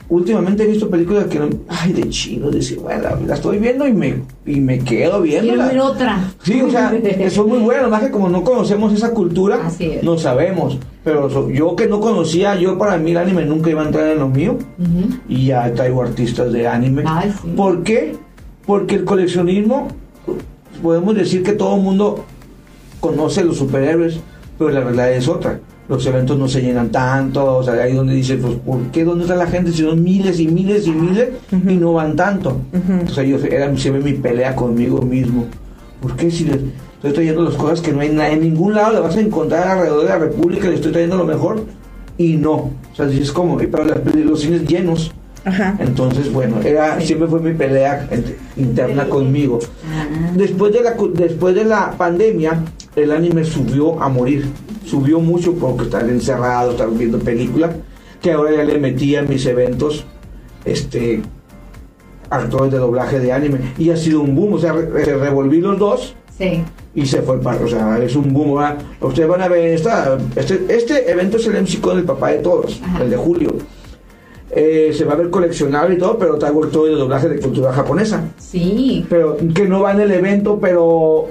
[0.09, 3.87] últimamente he visto películas que no, ay, de chino, decir, bueno, la, la estoy viendo
[3.87, 4.15] y me,
[4.47, 5.53] y me quedo viendo.
[5.53, 6.19] Quiero ver otra.
[6.43, 9.59] Sí, o sea, que son muy buenas, más que como no conocemos esa cultura,
[10.03, 10.79] no sabemos.
[11.05, 14.09] Pero so- yo que no conocía, yo para mí el anime nunca iba a entrar
[14.09, 14.59] en lo mío.
[15.29, 17.05] Y ya traigo artistas de anime.
[17.07, 17.49] Ay, sí.
[17.57, 18.17] ¿Por qué?
[18.67, 19.89] Porque el coleccionismo,
[20.83, 22.25] podemos decir que todo el mundo
[23.01, 24.21] conoce los superhéroes,
[24.59, 25.59] pero la verdad es otra.
[25.89, 29.03] Los eventos no se llenan tanto, o sea, ahí donde dice, pues, ¿por qué?
[29.05, 29.73] ¿Dónde está la gente?
[29.73, 32.59] Si son miles y miles y miles y no van tanto.
[32.73, 35.47] Entonces, yo, era siempre mi pelea conmigo mismo.
[36.01, 36.53] ¿Por qué si le
[36.95, 39.67] estoy trayendo las cosas que no hay na- en ningún lado le vas a encontrar
[39.67, 41.65] alrededor de la República, le estoy trayendo lo mejor?
[42.17, 42.53] Y no.
[42.53, 43.85] O sea, es como, pero
[44.25, 45.11] los cines llenos.
[45.45, 45.77] Ajá.
[45.79, 48.09] Entonces, bueno, era siempre fue mi pelea
[48.57, 49.59] interna conmigo.
[50.35, 52.63] Después de la después de la pandemia,
[52.97, 54.47] el anime subió a morir.
[54.85, 57.71] Subió mucho porque estar encerrado, estar viendo películas,
[58.21, 60.05] que ahora ya le metía en mis eventos
[60.65, 61.23] este
[62.29, 65.61] actores de doblaje de anime y ha sido un boom, o sea, re- re- revolví
[65.61, 66.63] los dos Sí.
[66.95, 68.55] y se fue para, o sea, es un boom.
[68.57, 68.79] ¿verdad?
[69.01, 72.39] Ustedes van a ver esta, este, este evento es el MC con el papá de
[72.39, 73.03] todos, Ajá.
[73.05, 73.55] el de julio.
[74.53, 77.73] Eh, se va a ver coleccionable y todo, pero traigo todo el doblaje de cultura
[77.73, 78.25] japonesa.
[78.39, 79.07] Sí.
[79.09, 81.29] Pero que no va en el evento, pero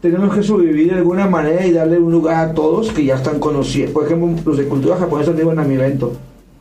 [0.00, 3.38] tenemos que sobrevivir de alguna manera y darle un lugar a todos que ya están
[3.38, 3.92] conociendo.
[3.92, 6.12] Por ejemplo, los de cultura japonesa no iban a mi evento.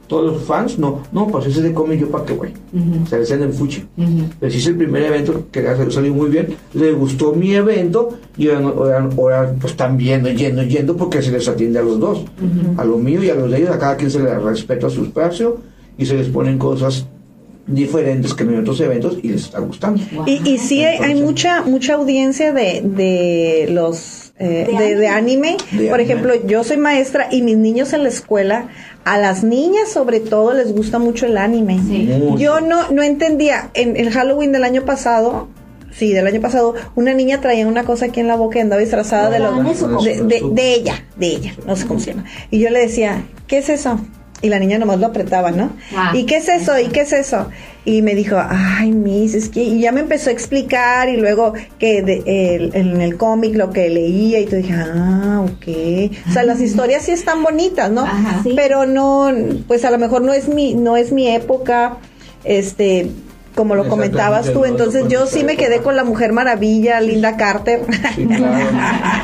[0.07, 2.51] Todos los fans, no, no, pues ese de cómic yo para qué, güey.
[2.73, 3.03] Ujú.
[3.03, 3.83] O sea, ese en el fuchi.
[3.97, 4.25] Ujú.
[4.41, 9.07] Les hice el primer evento que salió muy bien, les gustó mi evento y ahora,
[9.17, 12.25] ahora- pues están viendo, yendo, yendo porque se les atiende a los dos,
[12.77, 15.03] a lo mío y a los de ellos, a cada quien se les respeta su
[15.05, 15.57] espacio
[15.97, 17.05] y se les ponen cosas
[17.67, 20.01] diferentes que en otros eventos y les está gustando.
[20.13, 20.25] Wow.
[20.27, 25.57] Y, y sí hay, mucha mucha audiencia de, de los eh, De de, de anime.
[25.71, 26.03] De Por anime.
[26.03, 28.67] ejemplo, yo soy maestra y mis niños en la escuela,
[29.05, 31.79] a las niñas sobre todo les gusta mucho el anime.
[31.87, 32.09] Sí.
[32.19, 32.37] Mucho.
[32.41, 35.47] Yo no no entendía en el Halloween del año pasado.
[35.93, 38.79] Sí, del año pasado, una niña traía una cosa aquí en la boca y andaba
[38.81, 40.01] disfrazada de, Ah, Nezuko.
[40.01, 42.23] de, de- de ella, de ella, no sé cómo se llama.
[42.49, 43.99] Y yo le decía, ¿qué es eso?
[44.43, 45.71] Y la niña nomás lo apretaba, ¿no?
[45.95, 46.11] Ah.
[46.15, 46.77] ¿Y qué es eso?
[46.79, 47.49] ¿Y qué es eso?
[47.85, 49.61] Y me dijo, ay, Miss, es que...
[49.63, 52.23] Y ya me empezó a explicar y luego que de-
[52.55, 56.27] el- en el cómic lo que leía y tú dije, ah, ok.
[56.29, 58.01] O sea, las historias sí están bonitas, ¿no?
[58.01, 58.41] Ajá.
[58.43, 58.53] Sí.
[58.55, 59.29] Pero no,
[59.67, 61.97] pues a lo mejor no es mi, no es mi época,
[62.43, 63.09] este...
[63.53, 67.81] Como lo comentabas tú, entonces yo sí me quedé con la Mujer Maravilla, Linda Carter.
[68.15, 68.69] Sí, claro.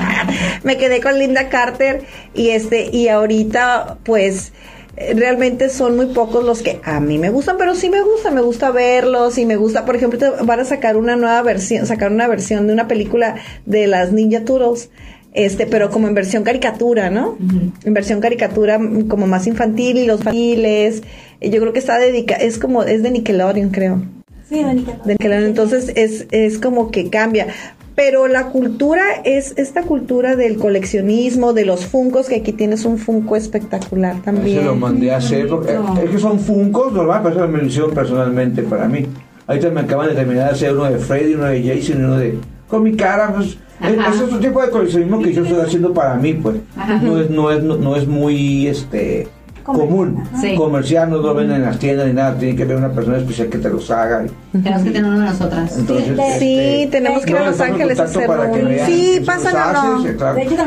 [0.63, 2.03] me quedé con Linda Carter
[2.33, 4.51] y este y ahorita pues
[5.15, 8.41] realmente son muy pocos los que a mí me gustan, pero sí me gusta, me
[8.41, 12.11] gusta verlos y me gusta, por ejemplo, te van a sacar una nueva versión, sacar
[12.11, 14.89] una versión de una película de las Ninja Turtles.
[15.33, 17.37] Este, pero como en versión caricatura, ¿no?
[17.85, 20.99] En versión caricatura mm, como más infantil y los eh,
[21.41, 24.01] Yo creo que está dedicada, es como, es de Nickelodeon, creo
[24.49, 24.97] Sí, Donica.
[25.05, 25.43] de Nickelodeon.
[25.43, 27.47] Entonces es, es como que cambia.
[27.97, 32.99] Pero la cultura es esta cultura del coleccionismo, de los funcos, que aquí tienes un
[32.99, 34.59] funco espectacular también.
[34.59, 37.65] Se lo mandé a hacer porque es que son funcos, normal, pero eso me lo
[37.65, 39.07] hicieron personalmente para mí.
[39.47, 42.17] Ahorita me acaban de terminar de hacer uno de Freddy, uno de Jason y uno
[42.19, 45.91] de con mi cara, pues es, es otro tipo de coleccionismo que yo estoy haciendo
[45.91, 46.57] para mí, pues.
[46.77, 46.99] Ajá.
[47.01, 49.27] No es, no es, no, no es muy este
[49.75, 50.55] común, Sí.
[50.55, 53.47] comercial, no lo venden en las tiendas ni nada, tiene que haber una persona especial
[53.49, 54.23] que te los haga.
[54.51, 55.77] Tenemos que tener uno de nosotras.
[55.77, 56.07] Entonces,
[56.39, 60.05] Sí, este, tenemos que ir a Los Ángeles a hacer vean Sí, pásanos.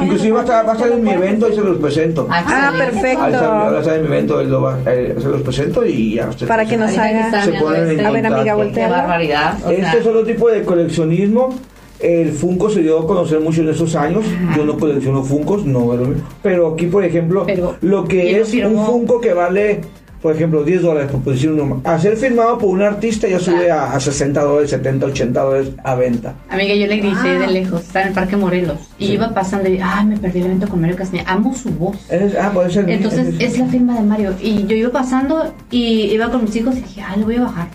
[0.02, 2.26] Inclusive va a estar, va a estar en mi evento y se los presento.
[2.30, 2.78] Ah, Excelente.
[2.92, 3.22] perfecto.
[3.24, 6.14] Ahí está, ahora está en mi evento, él lo va- eh, se los presento y
[6.14, 6.48] ya ustedes.
[6.48, 7.20] Para que nos haga.
[7.26, 8.86] están Se viendo ponen en este, A ver, amiga, voltea.
[8.86, 9.54] Qué barbaridad.
[9.70, 11.54] Este es otro tipo de coleccionismo.
[12.02, 14.24] El Funko se dio a conocer mucho en esos años.
[14.56, 16.00] Yo no colecciono Funcos, no es.
[16.42, 18.84] Pero aquí, por ejemplo, Pero, lo ¿quién que es un?
[18.86, 19.80] Funko que vale,
[20.22, 23.70] por ejemplo, 10 dólares, por decir uno, a ser firmado por un artista ya sube
[23.70, 26.34] a, a 60 dólares, 70, 80 dólares a venta.
[26.48, 28.78] Amiga, yo le grité de lejos, está en el Parque Morelos.
[28.98, 29.12] Y Sí.
[29.14, 31.30] iba pasando y, ay, me perdí el evento con Mario Castañeda.
[31.30, 31.96] Amo su voz.
[32.10, 32.88] Es- ah, puede ser.
[32.88, 34.34] Entonces es la firma de Mario.
[34.42, 37.42] Y yo iba pasando y iba con mis hijos y dije, ah, le voy a
[37.42, 37.68] bajar.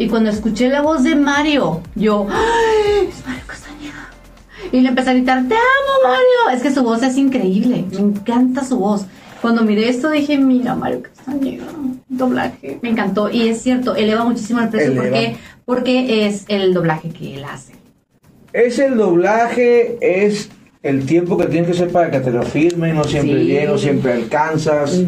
[0.00, 3.06] Y cuando escuché la voz de Mario, yo, ¡ay!
[3.10, 4.08] Es Mario Castañeda.
[4.72, 6.56] Y le empecé a gritar, ¡te amo, Mario!
[6.56, 9.04] Es que su voz es increíble, me encanta su voz.
[9.42, 11.66] Cuando miré esto dije, mira, Mario Castañeda,
[12.08, 12.78] doblaje.
[12.80, 13.28] Me encantó.
[13.30, 14.90] Y es cierto, eleva muchísimo el precio.
[14.90, 15.04] Eleva.
[15.04, 15.36] ¿Por qué?
[15.66, 17.74] Porque es el doblaje que él hace.
[18.54, 20.48] Es el doblaje, es
[20.82, 23.44] el tiempo que tienes que hacer para que te lo firmen, no siempre Sí.
[23.48, 24.98] llegas, no siempre alcanzas.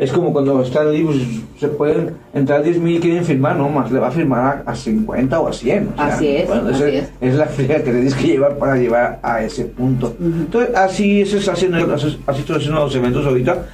[0.00, 1.16] Es como cuando están libros,
[1.58, 4.70] se pueden entrar 10 mil y quieren firmar, no más, le va a firmar a,
[4.70, 5.88] a 50 o a 100.
[5.92, 7.34] o sea, Así es, bueno, así ese- es.
[7.34, 10.16] la friega que tienes que llevar para llevar a ese punto.
[10.18, 13.66] Entonces, así haciendo, así así estoy haciendo los eventos ahorita.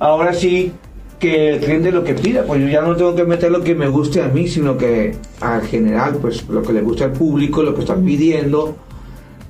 [0.00, 0.72] Ahora sí,
[1.20, 3.74] que el cliente lo que pida, pues yo ya no tengo que meter lo que
[3.76, 7.62] me guste a mí, sino que al general, pues lo que le gusta al público,
[7.62, 8.76] lo que está pidiendo.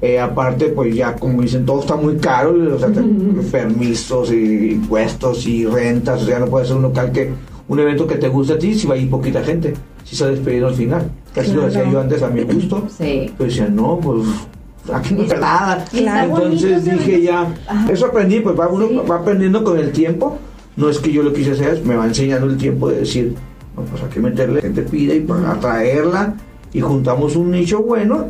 [0.01, 2.89] Eh, aparte, pues ya como dicen, todo está muy caro, o sea,
[3.51, 7.33] permisos y impuestos y rentas, o sea, no puede ser un local que,
[7.67, 10.25] un evento que te guste a ti si va a ir poquita gente, si se
[10.25, 11.11] ha despedido al final.
[11.35, 12.87] Casi lo decía yo antes a mi gusto.
[12.97, 13.33] Sí.
[13.37, 14.23] Pero decía, no, pues
[14.93, 15.85] aquí no está nada.
[15.93, 17.93] Entonces dije ya, Ajá.
[17.93, 19.01] eso aprendí, pues va uno Sí.
[19.11, 20.39] va aprendiendo con el tiempo.
[20.77, 23.35] No es que yo lo quise hacer, me va enseñando el tiempo de decir,
[23.77, 26.35] no, pues hay que meterle, gente pide y para atraerla
[26.73, 28.27] y juntamos un nicho bueno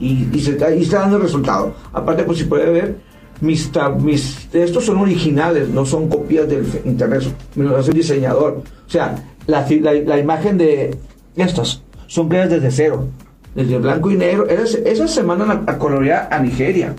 [0.00, 1.74] y, y se está, y está dando resultado.
[1.92, 2.96] Aparte, pues si puede ver,
[3.40, 7.22] mis, ta- mis estos son originales, no son copias del internet,
[7.54, 8.62] me los hace un diseñador.
[8.86, 9.14] O sea,
[9.46, 10.96] la, fi- la, la imagen de
[11.36, 13.08] estos son creadas desde cero,
[13.54, 14.48] desde blanco y negro.
[14.48, 16.94] Esas, esas se mandan a, a colorear a Nigeria,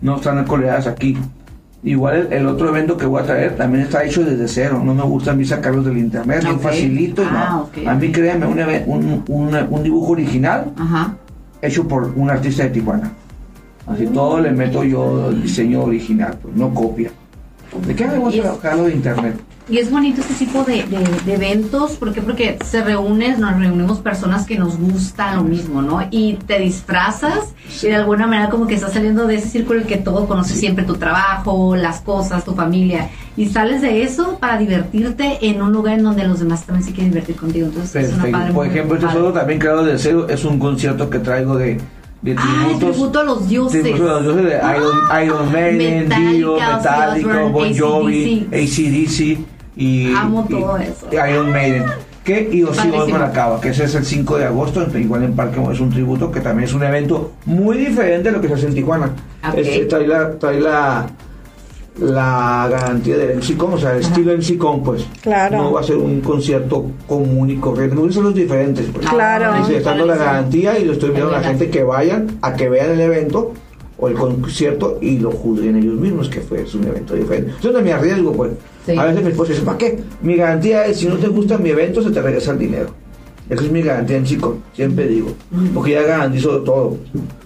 [0.00, 1.16] no están coloreadas aquí.
[1.82, 4.80] Igual el, el otro evento que voy a traer también está hecho desde cero.
[4.82, 6.62] No me gusta a mí sacarlos del internet, bien Ok.
[6.62, 7.22] facilito.
[7.26, 7.90] Ah, no.
[7.90, 8.12] A mí ok.
[8.14, 11.14] créanme, un, un, un, un dibujo original Ajá.
[11.66, 13.12] Hecho por un artista de Tijuana.
[13.86, 17.10] Así todo le meto yo el diseño original, pues no copia.
[17.86, 19.38] ¿De qué es- sacarlo de internet?
[19.68, 22.20] Y es bonito este tipo de, de- de eventos, ¿por qué?
[22.20, 26.06] Porque se reúnen, nos reunimos personas que nos gusta lo mismo, ¿no?
[26.10, 29.86] Y te disfrazas y de alguna manera como que estás saliendo de ese círculo en
[29.86, 34.58] que todo conoce siempre tu trabajo, las cosas, tu familia, y sales de eso para
[34.58, 37.66] divertirte en un lugar en donde los demás también se quieren divertir contigo.
[37.66, 38.38] Entonces es una Perfecto.
[38.38, 39.18] padre Por ejemplo, este padre.
[39.20, 41.78] solo también creado de cero es un concierto que traigo de,
[42.22, 42.90] de Ah, tributos.
[42.92, 43.82] tributo a los dioses.
[43.82, 49.38] Tributos a los dioses de Iron, Ah, Iron Maiden, Metallica, Dio, Metallica, Bon Jovi, AC/DC.
[49.76, 51.06] Y, Amo y- todo eso.
[51.12, 51.84] Iron Maiden.
[52.22, 52.88] Que y Ozzy.
[52.88, 56.30] Osbourne acaba, que ese es el 5 de agosto, igual en Parque es un tributo
[56.32, 59.10] que también es un evento muy diferente a lo que se hace en Tijuana.
[59.46, 59.58] Ok.
[59.58, 61.06] Este, trae la, trae la,
[62.00, 65.06] la garantía del MCCOM, o sea, el estilo MCCOM, pues.
[65.22, 65.58] Claro.
[65.58, 69.08] No va a ser un concierto común y corriente, no son los diferentes, pues.
[69.08, 69.46] Claro.
[69.52, 72.54] Ah, Estoy dando la garantía y lo estoy viendo a la gente que vayan a
[72.54, 73.52] que vean el evento
[73.96, 77.52] o el concierto y lo juzguen ellos mismos, que fue es un evento diferente.
[77.54, 78.52] Entonces me arriesgo, pues.
[78.84, 78.96] Sí.
[78.98, 80.00] A veces mi esposa dice, ¿para qué?
[80.20, 82.88] Mi garantía es, si no te gusta mi evento, se te regresa el dinero.
[83.48, 85.28] Esa es mi garantía en chico, siempre digo.
[85.74, 86.96] Porque ya garantizo todo.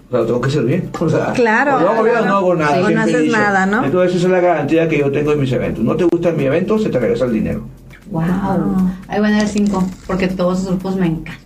[0.09, 0.91] O sea, lo tengo que hacer bien.
[0.99, 1.77] O sea, Claro.
[1.77, 2.87] o lo hago bien o no hago nada.
[2.89, 2.95] Sí.
[2.95, 3.37] No haces dicho.
[3.37, 3.85] nada, ¿no?
[3.85, 5.85] Entonces esa es la garantía que yo tengo en mis eventos.
[5.85, 7.63] No te gusta mi evento, se te regresa el dinero.
[8.11, 8.23] Wow.
[9.09, 11.37] Ahí van a dar cinco, porque todos esos grupos me encantan.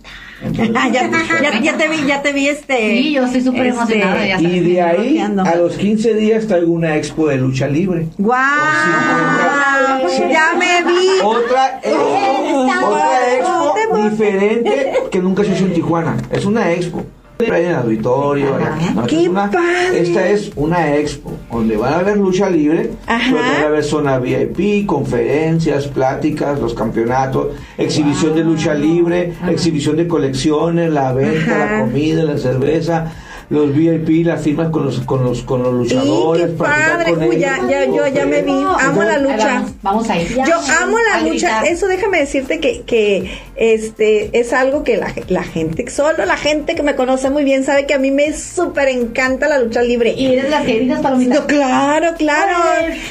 [0.41, 1.09] Entonces, Ah, ya,
[1.41, 2.77] ya, ya te vi, ya te vi este.
[2.77, 5.43] Sí, yo estoy súper este, emocionada, ya Y de ahí bloqueando.
[5.43, 8.07] a los 15 días traigo una expo de lucha libre.
[8.17, 10.09] ¡Guau!
[10.09, 11.07] Sí, Ya me vi.
[11.23, 16.17] Otra expo, otra expo Te- diferente que nunca se hizo en Tijuana.
[16.31, 17.05] Es una expo.
[17.39, 18.57] En el auditorio.
[18.57, 19.99] No, esta ¡Qué es una- padre!
[20.01, 24.19] Esta es una expo donde van a haber lucha libre, pero van a haber zona
[24.19, 29.51] VIP, conferencias, pláticas, los campeonatos, exhibición de lucha libre, Ajá.
[29.51, 31.73] exhibición de colecciones, la venta, Ajá.
[31.75, 33.11] la comida, la cerveza.
[33.49, 37.09] Los VIP, las firmas con los con los con los ¡Y luchadores, qué platicar padre!
[37.13, 37.35] con ellos.
[37.37, 38.51] ya, ya, yo ya me vi.
[38.51, 39.53] Amo la lucha.
[39.55, 40.27] Vamos, vamos a ir.
[40.35, 41.63] Yo amo la lucha.
[41.63, 46.75] Eso déjame decirte que, que este es algo que la, la gente, solo la gente
[46.75, 50.13] que me conoce muy bien sabe que a mí me súper encanta la lucha libre.
[50.17, 51.41] Y eres las queridas palomitas.
[51.41, 52.53] No, claro, claro.
[52.79, 53.01] Ay.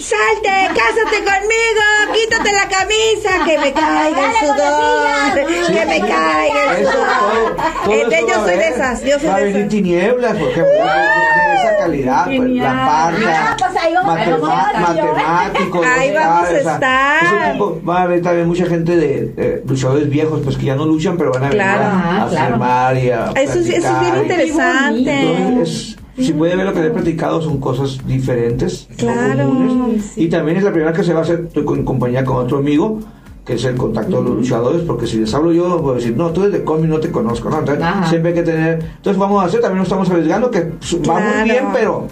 [0.00, 6.86] Salte, cásate conmigo, quítate la camisa, que me caiga el sudor, que me caiga el
[6.86, 7.56] sudor.
[7.86, 9.68] va yo soy de esas, yo soy Va a de venir esas.
[9.70, 14.66] tinieblas, por ejemplo, de, esa calidad, pues, la parca, Ah, pues ahí vamos a matema-
[14.66, 15.04] estar yo.
[15.14, 17.22] matemáticos, Ahí los vamos a padres, o sea, estar.
[17.42, 20.76] ese tipo- va a haber también mucha gente de eh, luchadores viejos, pues que ya
[20.76, 21.82] no luchan, pero van a venir Claro.
[21.82, 22.46] a, a Ah, claro.
[22.48, 25.20] firmar y a Eso es, eso es bien interesante.
[25.20, 30.04] Entonces, es- si puede ver lo que he platicado, son cosas diferentes, no Claro, comunes.
[30.14, 30.24] sí.
[30.24, 33.00] Y también es la primera que se va a hacer, en compañía con otro amigo,
[33.44, 36.16] que es el contacto de los luchadores, porque si les hablo yo, voy a decir,
[36.16, 37.58] no, tú eres de cómic, no te conozco, ¿no?
[37.60, 38.08] Entonces, Ajá.
[38.08, 40.70] siempre hay que tener, entonces vamos a hacer, también nos estamos arriesgando, que
[41.02, 41.24] Claro.
[41.38, 42.06] muy bien, pero,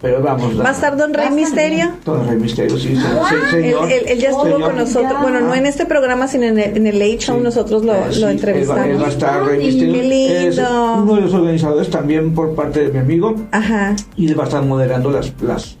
[0.00, 0.58] pero vamos.
[0.60, 1.90] ¿Va a estar Don Rey Misterio?
[2.06, 3.90] El Rey Misterio, sí, Él, señor.
[3.90, 4.62] él- él ya estuvo Señor.
[4.62, 7.42] con nosotros, bueno, no en este programa, sino en el, en el Late Show, Sí.
[7.42, 8.86] nosotros lo, Eh, lo sí, él va- entrevistamos.
[8.86, 9.92] Él va a estar Rey Ay, Misterio.
[9.94, 10.48] qué lindo.
[10.48, 10.58] Es
[11.02, 13.96] uno de los organizadores también por parte de mi amigo Ajá.
[14.16, 15.76] y él va a estar moderando las, las,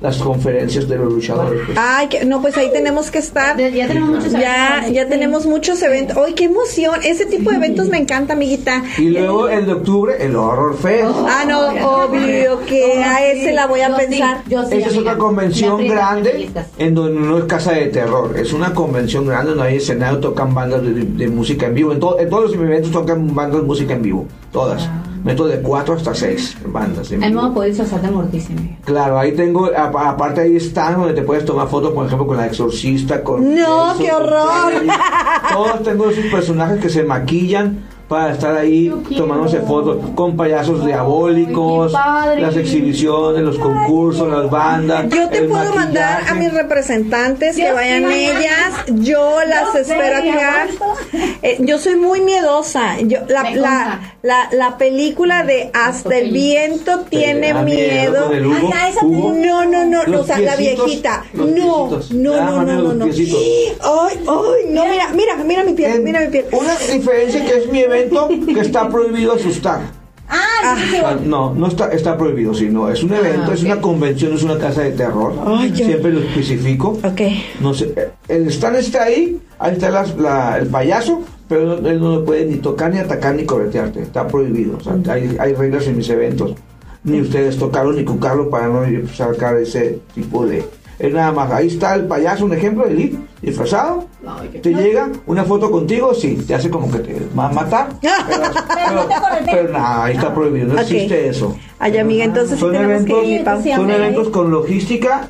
[0.00, 1.60] las conferencias de los luchadores.
[1.66, 1.78] pues.
[1.80, 3.56] Ay, que, no, pues ahí tenemos que estar.
[3.56, 4.92] Ya, tenemos muchos eventos.
[4.92, 6.16] ya tenemos muchos eventos.
[6.18, 7.00] ¡Ay, qué emoción!
[7.02, 8.82] Ese tipo de eventos me encanta, amiguita.
[8.98, 11.06] Y luego el de octubre, el Horror Fest.
[11.26, 11.60] Ah, no,
[12.04, 14.42] obvio que a ese la voy a Yo sí, pensar.
[14.48, 18.52] yo sí, Esa es otra convención grande en donde no es casa de terror, es
[18.52, 21.92] una convención grande donde hay escenario, tocan bandas de, de música en vivo.
[21.92, 24.88] En, to- en todos los eventos tocan bandas de música en vivo, todas.
[25.26, 28.76] Meto de 4 hasta 6 bandas en Ahí voy a poder disfrazar de morticia, amiga.
[28.84, 32.46] Claro, ahí tengo, aparte ahí están donde te puedes tomar fotos, por ejemplo, con la
[32.46, 33.52] exorcista, con...
[33.56, 34.72] No, qué horror.
[35.52, 39.24] Todos tengo esos personajes que se maquillan para estar ahí Yo quiero.
[39.24, 45.08] tomándose fotos con payasos diabólicos, Ay, las exhibiciones, los concursos, las bandas.
[45.08, 48.84] Yo te el puedo mandar a mis representantes que vayan sí, ellas.
[48.94, 50.66] Yo las Yo espero sé, acá.
[51.42, 53.00] Eh, yo soy muy miedosa.
[53.00, 58.30] Yo, la, la, la, la película de Hasta el viento tiene da miedo.
[58.32, 59.32] esa Hugo.
[59.36, 61.24] No, no, no, Los o sea, la viejita.
[61.34, 62.12] No, piecitos.
[62.12, 63.04] no, Nada no, no, no, no.
[63.06, 63.12] Ay,
[63.82, 64.18] ay,
[64.70, 66.46] no, mira, mira, mira mi piel, En- mira mi piel.
[66.52, 69.80] Una diferencia que es mi evento que está prohibido asustar.
[70.28, 73.66] Ah, sí, Ah, No, no está, está prohibido, sino es un evento, es ok.
[73.66, 75.32] una convención, es una casa de terror.
[75.74, 76.98] Siempre lo especifico.
[77.04, 77.20] Ok.
[77.60, 77.94] No sé,
[78.26, 82.44] el stand está ahí, ahí está las- la- el payaso, pero él no lo puede
[82.46, 84.02] ni tocar, ni atacar, ni corretearte.
[84.02, 84.78] Está prohibido.
[84.78, 86.54] O sea, hay, hay reglas en mis eventos.
[87.04, 88.82] Ni ustedes tocarlo, ni cucarlo para no
[89.14, 90.64] sacar ese tipo de...
[90.98, 94.06] Es nada más, ahí está el payaso, un ejemplo, el Ip, disfrazado.
[94.26, 97.52] Ay, qué Te llega una foto contigo, sí, te hace como que te va a
[97.52, 97.88] matar.
[98.00, 99.54] Pero, no corretea.
[99.54, 101.56] pero nada, ahí está prohibido, no existe eso.
[101.78, 103.44] Ay, amiga, entonces Son eventos, que ir,
[103.74, 105.28] son eventos con logística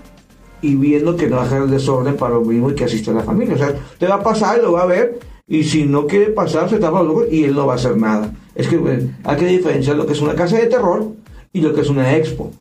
[0.61, 3.23] y viendo que no va a el desorden para lo mismo y que asiste la
[3.23, 3.55] familia.
[3.55, 6.27] O sea, te va a pasar y lo va a ver y si no quiere
[6.27, 8.33] pasar se tapa los ojos y él no va a hacer nada.
[8.55, 11.07] Es que eh, hay que diferenciar lo que es una casa de terror
[11.53, 12.53] y lo que es una expo.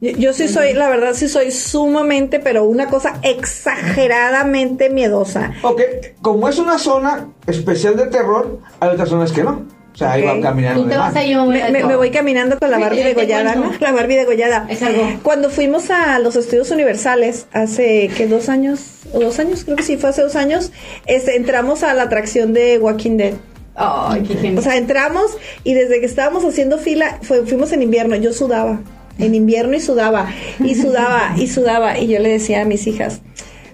[0.00, 5.52] Yo, yo sí soy, la verdad, sí soy sumamente, pero una cosa exageradamente miedosa.
[5.62, 5.80] Ok,
[6.20, 9.66] como es una zona especial de terror, hay otras zonas que no.
[9.92, 10.28] O sea, ahí Ok.
[10.28, 13.02] van caminando te de vas a me voy Me, me- voy caminando con la Barbie
[13.04, 13.72] degollada, ¿no?
[13.78, 14.66] La Barbie degollada.
[14.70, 15.02] Es algo.
[15.22, 18.80] Cuando fuimos a los estudios universales hace que dos años
[19.12, 20.72] o dos años creo que sí fue hace dos años,
[21.04, 23.34] este, entramos a la atracción de Walking Dead.
[23.74, 24.54] Ay, qué.
[24.58, 25.30] O sea, entramos
[25.62, 28.80] y desde que estábamos haciendo fila, fue- fuimos en invierno, yo sudaba,
[29.18, 30.28] en invierno y sudaba,
[30.60, 33.20] y sudaba, y sudaba, y yo le decía a mis hijas,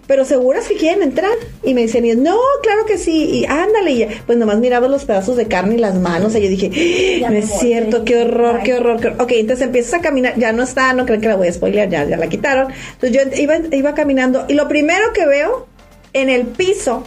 [0.07, 1.31] pero seguras que quieren entrar?
[1.63, 4.09] Y me decían, no, claro que sí, y ándale, y ya.
[4.27, 7.31] pues nomás miraba los pedazos de carne y las manos, y yo dije, "Ah, Ya
[7.31, 8.05] no es cierto, sí.
[8.07, 9.23] qué horror, qué horror, qué horror.
[9.23, 11.91] Ok, entonces empiezas a caminar, ya no está, no creen que la voy a spoilear,
[11.91, 12.73] ya, ya la quitaron.
[12.95, 15.67] Entonces yo iba, iba caminando, y lo primero que veo
[16.15, 17.05] en el piso,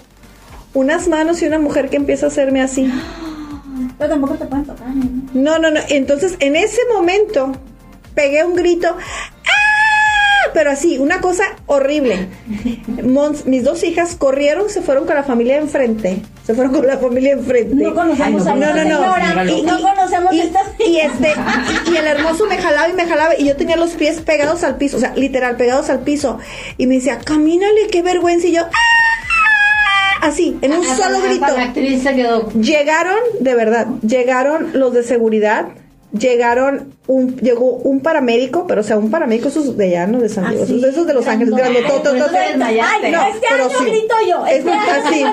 [0.76, 2.88] unas manos y una mujer que empieza a hacerme así.
[3.98, 4.88] Pero tampoco te pueden tocar.
[4.94, 5.22] ¿no?
[5.34, 5.80] No, no, no.
[5.90, 7.52] Entonces, en ese momento,
[8.16, 8.88] pegué un grito.
[8.98, 10.50] ¡Ah!
[10.54, 12.28] Pero así, una cosa horrible.
[13.04, 16.22] Mons- mis dos hijas corrieron, se fueron con la familia enfrente.
[16.46, 17.74] Se fueron con la familia enfrente.
[17.76, 19.52] No conocemos Ay, a no, esta no, no, no.
[19.58, 21.34] Y- no conocemos y, a esta y este
[21.88, 24.64] y, y el hermoso me jalaba y me jalaba y yo tenía los pies pegados
[24.64, 26.38] al piso, o sea, literal pegados al piso
[26.78, 31.46] y me decía, "Camínale, qué vergüenza." Y yo, "Ah", así, en un solo grito.
[32.60, 35.68] Llegaron, de verdad, llegaron los de seguridad,
[36.18, 40.30] llegaron un, llegó un paramédico, pero o sea, un paramédico esos de allá, no de
[40.30, 41.54] San Diego, Así, esos de esos de Los Ángeles.
[41.54, 43.86] Ay, No, este pero año sí.
[43.86, 44.46] grito yo.
[44.46, 45.26] Es Este año así.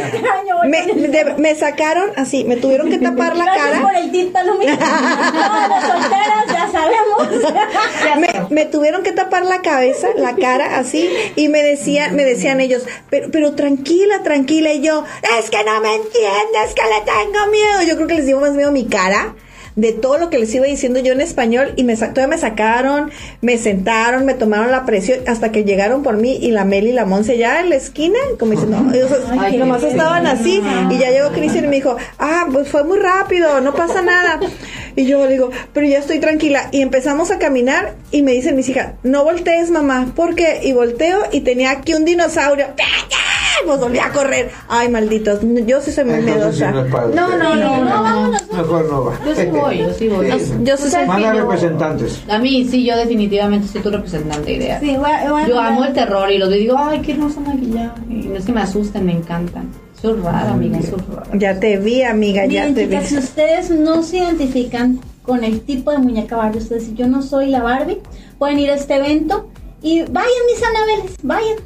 [0.00, 3.66] Este año voy Me, con de- me sacaron así, me tuvieron que tapar la Gracias
[3.70, 3.82] cara.
[3.82, 4.76] por el título, mira.
[4.78, 7.28] Todas las solteras ya sabemos.
[8.18, 12.60] me, me tuvieron que tapar la cabeza, la cara, así, y me decían, me decían
[12.60, 15.04] ellos, pero, pero tranquila, tranquila, y yo,
[15.38, 17.82] es que no me entiendes, que le tengo miedo.
[17.86, 19.34] Yo creo que les dio más miedo mi cara
[19.76, 23.10] de todo lo que les iba diciendo yo en español y me todavía me sacaron,
[23.40, 26.92] me sentaron, me tomaron la presión hasta que llegaron por mí y la Meli y
[26.92, 30.98] la Monse ya en la esquina, como diciendo, no, ellos Ay, nomás estaban así y
[30.98, 34.40] ya llegó Cristian y me dijo, ah, pues fue muy rápido, no pasa nada.
[34.96, 36.68] Y yo le digo, pero ya estoy tranquila.
[36.72, 41.22] Y empezamos a caminar y me dicen mis hijas, no voltees mamá, porque y volteo
[41.30, 42.66] y tenía aquí un dinosaurio.
[43.66, 44.50] Pues volví a correr.
[44.68, 45.40] Ay, malditos.
[45.66, 46.70] Yo sí soy muy miedosa.
[46.70, 48.42] no No, no, no, vámonos.
[48.52, 49.20] Mejor no va.
[49.26, 50.30] Yo sí voy, yo sí voy.
[50.32, 50.52] Sí.
[50.62, 52.22] Yo sí soy Manda representantes.
[52.28, 54.80] A mí, sí, yo definitivamente soy tu representante idea.
[54.80, 57.40] Sí, voy a- voy a Yo amo el terror y los digo, ay, qué hermoso
[57.40, 58.00] maquillaje.
[58.08, 59.68] Y no es que me asusten, me encantan.
[60.00, 61.26] Soy rara, amiga, soy rara.
[61.34, 63.00] Ya te vi, amiga, ya te vi.
[63.02, 67.20] si ustedes no se identifican con el tipo de muñeca Barbie, ustedes dicen, yo no
[67.22, 67.98] soy la Barbie,
[68.38, 69.48] pueden ir a este evento
[69.82, 71.56] y vayan, mis anabeles, vayan.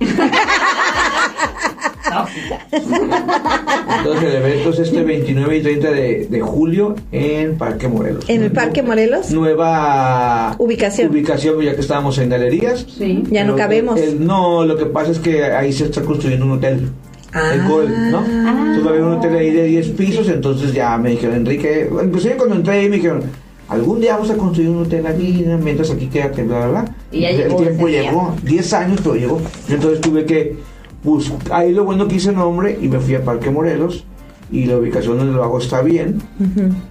[3.98, 8.24] Entonces el evento es este 29 y 30 de, de julio en Parque Morelos.
[8.28, 9.30] ¿En el Parque Morelos?
[9.30, 11.10] Nueva Ubicación.
[11.10, 12.86] Ubicación, ya que estábamos en galerías.
[12.98, 13.24] Sí.
[13.30, 13.98] Ya no cabemos.
[14.00, 16.88] el- no, lo que pasa es que ahí se está construyendo un hotel.
[17.34, 17.66] El Ah.
[17.68, 18.24] Gold, ¿no?
[18.24, 21.90] Entonces va a haber un hotel ahí de 10 pisos, entonces ya me dijeron, Enrique,
[22.04, 23.22] inclusive cuando entré ahí me dijeron,
[23.68, 26.94] algún día vamos a construir un hotel aquí, mientras aquí quédate, bla, bla, bla.
[27.12, 28.10] Y ya el llegó tiempo ese día.
[28.10, 29.40] llegó, 10 años, pero llegó.
[29.68, 30.56] Entonces tuve que
[31.02, 34.04] buscar, ahí lo bueno que hice nombre y me fui a Parque Morelos
[34.52, 36.18] y la ubicación donde lo hago está bien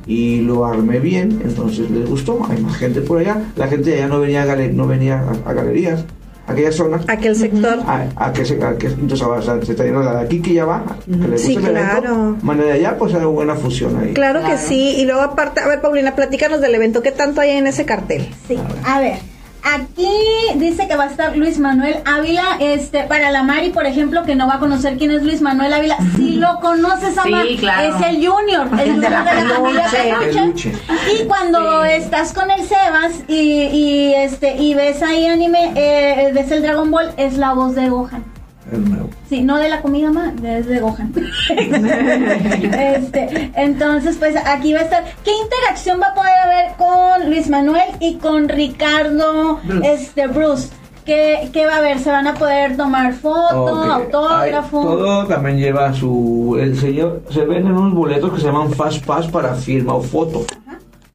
[0.08, 3.98] y lo armé bien, entonces les gustó, hay más gente por allá, la gente de
[3.98, 6.04] allá no venía a, gale- no venía a, a galerías,
[6.48, 7.02] aquella zona.
[7.08, 7.80] Aquel sector.
[7.88, 9.28] A, a que se, a que, entonces
[9.66, 12.02] se está yendo la de aquí que ya va, que le gusta Sí, el evento,
[12.02, 12.38] claro.
[12.42, 14.14] Mano de allá, pues hay buena fusión ahí.
[14.14, 14.96] Claro, que sí.
[14.98, 17.02] Y luego aparte, a ver, Paulina, platícanos del evento.
[17.02, 18.30] ¿Qué tanto hay en ese cartel?
[18.48, 19.33] Sí, a ver.
[19.64, 20.10] Aquí
[20.56, 24.36] dice que va a estar Luis Manuel Ávila, este, para la Mari, por ejemplo, que
[24.36, 25.98] no va a conocer quién es Luis Manuel Ávila.
[26.18, 27.96] Si lo conoces, Amar, Sí, claro.
[27.96, 29.24] es el Junior, el Junior de la,
[29.56, 29.86] familia.
[30.20, 30.74] Peluche.
[31.18, 31.90] Y cuando Sí.
[31.94, 36.92] estás con el Sebas y, y, este y ves ahí anime, eh, ves el Dragon
[36.92, 38.33] Ball, es la voz de Gohan.
[38.78, 39.10] Nuevo.
[39.30, 41.14] Sí, no de la comida más, es de Gohan.
[41.50, 45.04] este, entonces, pues aquí va a estar.
[45.24, 49.94] ¿Qué interacción va a poder haber con Luis Manuel y con Ricardo Bruce.
[49.94, 50.70] este, Bruce?
[51.06, 52.00] ¿Qué, qué va a haber?
[52.00, 53.90] ¿Se van a poder tomar foto, Ok.
[53.90, 54.80] autógrafo?
[54.80, 56.58] Hay- todo también lleva su.
[56.60, 57.24] El señor.
[57.30, 60.46] Se venden unos boletos que se llaman Fast Pass para firma o foto.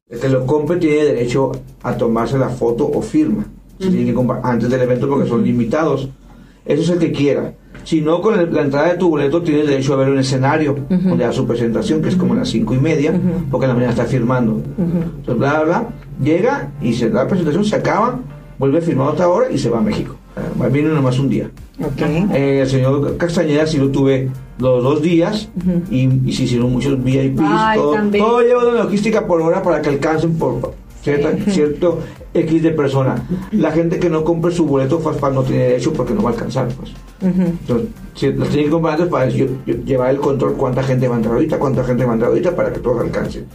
[0.07, 1.51] El que lo compre tiene derecho
[1.83, 3.45] a tomarse la foto o firma.
[3.79, 6.09] Se tiene que comprar antes del evento porque son limitados.
[6.69, 7.53] Eso es el que quiera.
[7.83, 10.75] Si no, con el- la entrada de tu boleto tienes derecho a ver un escenario
[10.89, 13.11] donde da su presentación, que es como a las cinco y media,
[13.49, 14.61] porque en la mañana está firmando.
[14.77, 15.87] Entonces, bla, bla, bla.
[16.23, 18.19] Llega y se da la presentación, se acaba,
[18.59, 20.15] vuelve a firmar otra hora y se va a México.
[20.61, 21.49] Ah, Viene nomás un día.
[21.83, 22.01] Ok.
[22.33, 25.49] Eh, el señor Castañeda sí lo tuve los dos días
[25.89, 27.41] y, y se hicieron muchos VIPs.
[27.43, 31.99] Ay, todo, todo lleva una logística por hora para que alcancen por cierta- cierto
[32.33, 33.23] X de persona.
[33.51, 36.33] La gente que no compre su boleto Fastpass no tiene derecho porque no va a
[36.33, 36.67] alcanzar.
[36.69, 36.91] Pues.
[37.21, 41.07] Entonces, si los tiene que comprar antes para yo- yo- llevar el control cuánta gente
[41.07, 43.45] va a entrar ahorita, cuánta gente va a entrar ahorita para que todos alcancen.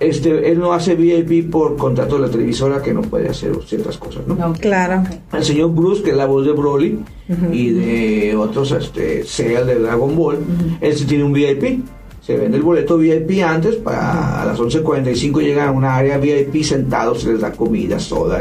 [0.00, 3.96] Este, él no hace VIP por contrato de la televisora que no puede hacer ciertas
[3.96, 4.34] cosas, ¿no?
[4.34, 4.52] No.
[4.52, 5.02] Claro.
[5.32, 6.98] el señor Bruce, que es la voz de Broly
[7.52, 10.38] y de otros este, Cell de Dragon Ball,
[10.80, 11.84] él sí tiene un VIP.
[12.24, 16.62] Se vende el boleto VIP antes, para a las 11.45 llegan a una área VIP
[16.62, 18.40] sentados, se les da comida, soda,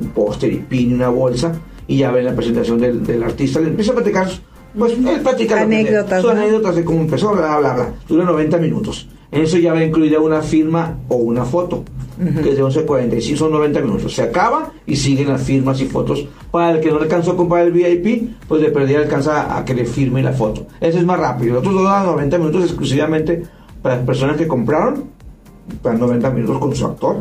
[0.00, 1.52] un póster y pin y una bolsa,
[1.88, 4.28] y ya ven la presentación del, del artista, le empieza a platicar,
[4.78, 6.40] pues él platica Anécdotas, sus ¿no?
[6.40, 7.94] anécdotas de cómo empezó, bla, bla, bla.
[8.08, 9.08] Dura 90 minutos.
[9.32, 11.84] En eso ya va incluida una firma o una foto,
[12.16, 14.14] que es de 11.45, son 90 minutos.
[14.14, 16.26] Se acaba y siguen las firmas y fotos.
[16.50, 19.74] Para el que no alcanzó a comprar el VIP, pues de perdida alcanza a que
[19.74, 20.66] le firme la foto.
[20.80, 21.54] Ese es más rápido.
[21.54, 23.42] Los otros dos dan 90 minutos exclusivamente
[23.82, 25.04] para las personas que compraron,
[25.82, 27.20] para 90 minutos con su actor.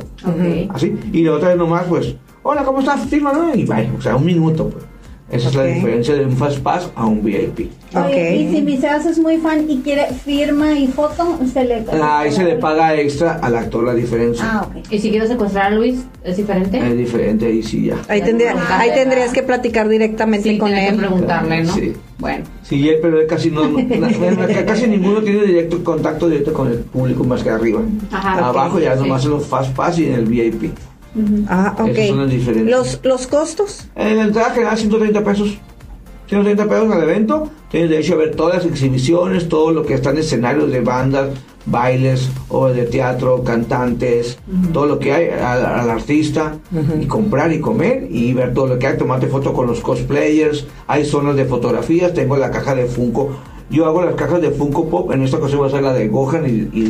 [0.70, 0.96] Así.
[1.12, 3.06] Y la otra vez nomás, pues, hola, ¿cómo estás?
[3.06, 3.54] Firma, ¿no?
[3.56, 4.86] Y vaya, o sea, un minuto, pues.
[5.32, 7.72] Esa es la diferencia de un Fast Pass a un VIP.
[7.96, 8.40] Oye, Ok.
[8.40, 12.32] y si mi Sebas es muy fan y quiere firma y foto, se le Ahí
[12.32, 14.46] se le paga extra al actor la diferencia.
[14.48, 14.86] Ah, ok.
[14.92, 16.78] ¿Y si quiero secuestrar a Luis, es diferente?
[16.78, 17.96] Es diferente ahí sí ya.
[18.10, 20.98] Ahí, tendría, Ah, ahí tendrías que platicar directamente Sí, con tiene que él.
[21.00, 21.74] preguntarle, ¿no?
[21.74, 21.94] Sí.
[22.20, 22.44] Bueno.
[22.62, 23.62] Sí, él, pero él casi no,
[24.68, 27.82] casi ninguno tiene directo contacto directo con el público más que arriba.
[28.12, 29.02] Ajá, Abajo ya sí.
[29.04, 30.72] nomás en los Fast Pass y en el VIP.
[31.48, 31.98] Ah, ok.
[32.08, 32.70] Son.
[32.70, 33.86] Los, los costos.
[33.96, 35.58] En la entrada general 130 pesos.
[36.34, 37.50] 130 pesos al evento.
[37.70, 41.30] Tienes derecho a ver todas las exhibiciones, todo lo que está en escenarios de bandas,
[41.66, 44.38] bailes, obras de teatro, cantantes,
[44.74, 46.58] todo lo que hay al, al artista.
[47.02, 48.98] Y comprar y comer y ver todo lo que hay.
[48.98, 50.66] Tomarte foto con los cosplayers.
[50.88, 52.14] Hay zonas de fotografías.
[52.14, 53.30] Tengo la caja de Funko.
[53.70, 55.12] Yo hago las cajas de Funko Pop.
[55.14, 56.84] En esta ocasión voy a hacer la de Gohan y, y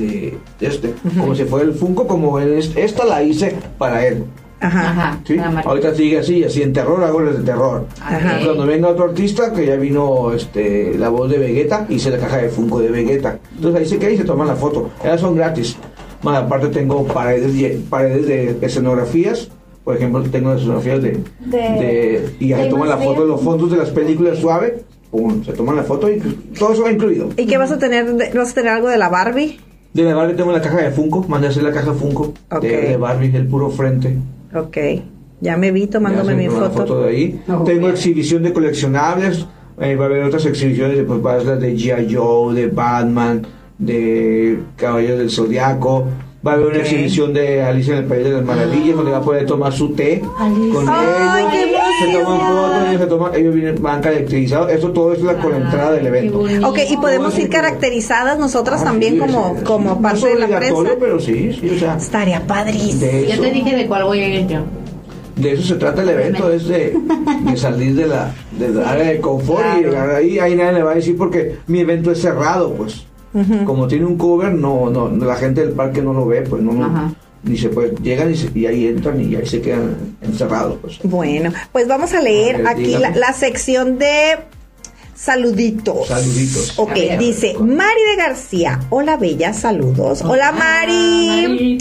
[0.60, 0.94] de este.
[1.18, 4.26] Como si fuera el Funko, como es- esta la hice para él.
[4.64, 5.20] Ajá.
[5.40, 5.62] Ajá.
[5.66, 7.86] Ahorita sigue así, así en terror, hago las de terror.
[8.02, 8.40] Ajá.
[8.44, 12.38] Cuando venga otro artista, que ya vino este, la voz de Vegeta, hice la caja
[12.38, 13.40] de Funko de Vegeta.
[13.56, 14.90] Entonces ahí se queda y se toman la foto.
[15.04, 15.76] Ellas son gratis.
[16.24, 19.50] Más aparte tengo paredes, paredes de escenografías.
[19.84, 21.12] Por ejemplo, tengo las escenografías de...
[21.42, 24.84] De- de- y ya se toman la foto de los fondos de las películas suave.
[25.12, 26.20] pum, se toman la foto y
[26.58, 27.30] todo eso va incluido.
[27.36, 28.06] ¿Y qué vas a tener?
[28.34, 29.60] ¿Vas a tener algo de la Barbie?
[29.94, 31.26] De la Barbie tengo la caja de Funko.
[31.28, 34.16] Mandé a hacer la caja Funko de Barbie, el puro frente.
[34.56, 34.78] Ok.
[35.42, 37.04] Ya me vi tomándome mi foto.
[37.04, 37.42] de ahí.
[37.46, 37.86] Tengo bien.
[37.86, 39.46] exhibición de coleccionables.
[39.82, 42.14] eh, va a haber otras exhibiciones de, pues, va a ser las de G.I.
[42.16, 43.46] Joe, de Batman,
[43.78, 46.06] de Caballeros del Zodiaco.
[46.46, 49.18] Va a haber una exhibición de Alicia en el País de las Maravillas, donde va
[49.18, 50.74] a poder tomar su té Alicia.
[50.76, 51.52] con ¡Ay, ellos.
[51.52, 54.72] qué Se toman fotos, ellos, se toman, ellos vienen, van caracterizados.
[54.72, 56.40] Eso todo es la, con la entrada del evento.
[56.68, 60.34] Ok, y podemos ir caracterizadas nosotras Ah, también sí, como, sí, como parte no es
[60.34, 60.76] de la prensa.
[60.76, 63.06] obligatorio, pero sí, sí, o sea, Estaría padrísimo.
[63.12, 64.60] eso, te dije de cuál voy a ir yo.
[65.36, 66.96] de eso se trata el evento, es de,
[67.44, 70.92] de salir de la, de la área de confort y ahí, ahí nadie le va
[70.92, 73.06] a decir porque mi evento es cerrado, pues.
[73.66, 76.72] Como tiene un cover, no, no, la gente del parque no lo ve, pues no.
[77.44, 81.00] Ni se puede, llegan y, se- y ahí entran y ahí se quedan encerrados, pues.
[81.04, 84.38] Bueno, pues vamos a leer A ver, aquí la, sección de
[85.16, 86.08] saluditos.
[86.08, 86.74] Saluditos.
[86.78, 87.20] Ok, ver.
[87.20, 88.80] dice Mari de García.
[88.90, 90.22] Hola, bella, saludos.
[90.22, 91.48] Hola, Mari.
[91.48, 91.78] Mari.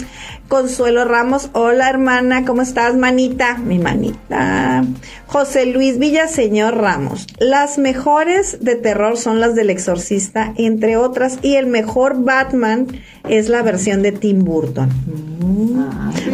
[0.57, 3.57] Consuelo Ramos, hola hermana, ¿cómo estás, manita?
[3.57, 4.83] Mi manita.
[5.25, 11.55] José Luis Villaseñor Ramos, las mejores de terror son las del exorcista, entre otras, y
[11.55, 12.85] el mejor Batman
[13.27, 14.91] es la versión de Tim Burton.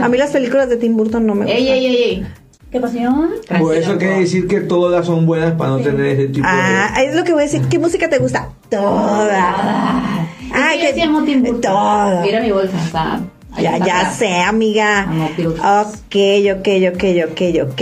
[0.03, 1.57] A mí las películas de Tim Burton no me gustan.
[1.57, 2.27] Ey, ey, ey, ey.
[2.73, 3.29] ¿Qué pasión?
[3.57, 7.15] Por eso quiere decir que todas son buenas para no tener ese tipo Ah, es
[7.15, 7.61] lo que voy a decir.
[7.69, 8.49] ¿Qué música te gusta?
[8.67, 10.27] Toda.
[10.53, 10.91] Ay, que-
[11.25, 11.61] Tim Burton.
[11.61, 12.21] Toda.
[12.21, 13.21] Mira mi bolsa, está.
[13.61, 15.03] Ya, ya sé, amiga.
[15.03, 15.59] Amo Beatles.
[15.59, 16.15] Ok,
[16.57, 17.81] ok, ok, ok, ok.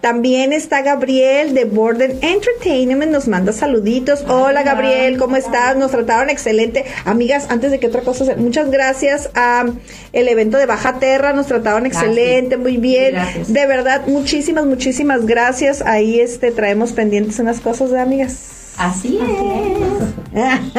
[0.00, 4.24] También está Gabriel de Borden Entertainment, nos manda saluditos.
[4.28, 5.76] Hola Gabriel, ¿cómo estás?
[5.76, 6.84] Nos trataron excelente.
[7.04, 9.64] Amigas, antes de que otra cosa, se- muchas gracias a
[10.12, 13.12] el evento de Baja Terra, nos trataron excelente, muy bien.
[13.12, 13.52] Gracias.
[13.52, 15.82] De verdad, muchísimas, muchísimas gracias.
[15.82, 18.38] Ahí este traemos pendientes unas cosas de amigas.
[18.78, 20.72] Así es.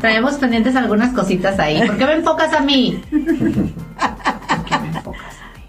[0.00, 1.86] Traemos pendientes algunas cositas ahí.
[1.86, 3.02] ¿Por qué me enfocas a mí?
[3.10, 5.64] ¿Por qué me enfocas a mí?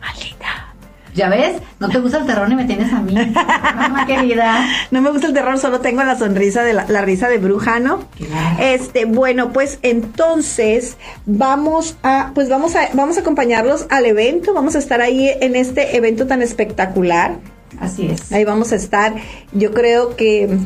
[0.00, 0.74] Maldita.
[1.14, 1.60] ¿Ya ves?
[1.78, 3.14] No te gusta el terror ni me tienes a mí.
[3.14, 4.66] Mamá querida.
[4.90, 7.78] No me gusta el terror, solo tengo la sonrisa de la, la risa de bruja,
[7.78, 8.04] ¿no?
[8.16, 8.56] Claro.
[8.60, 14.74] Este, bueno, pues entonces vamos a, pues vamos a, vamos a acompañarlos al evento, vamos
[14.74, 17.36] a estar ahí en este evento tan espectacular.
[17.80, 18.32] Así es.
[18.32, 19.14] Ahí vamos a estar,
[19.52, 20.58] yo creo que,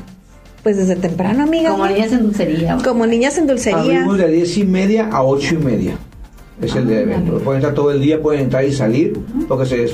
[0.62, 1.70] pues desde temprano, amiga.
[1.70, 2.78] Como niñas en dulcería.
[2.84, 3.78] Como niñas en dulcería.
[3.80, 5.92] Abrimos de 10 y media a 8 y media.
[6.60, 7.38] Es el de evento.
[7.38, 9.92] Pueden estar todo el día, pueden entrar y salir, porque se les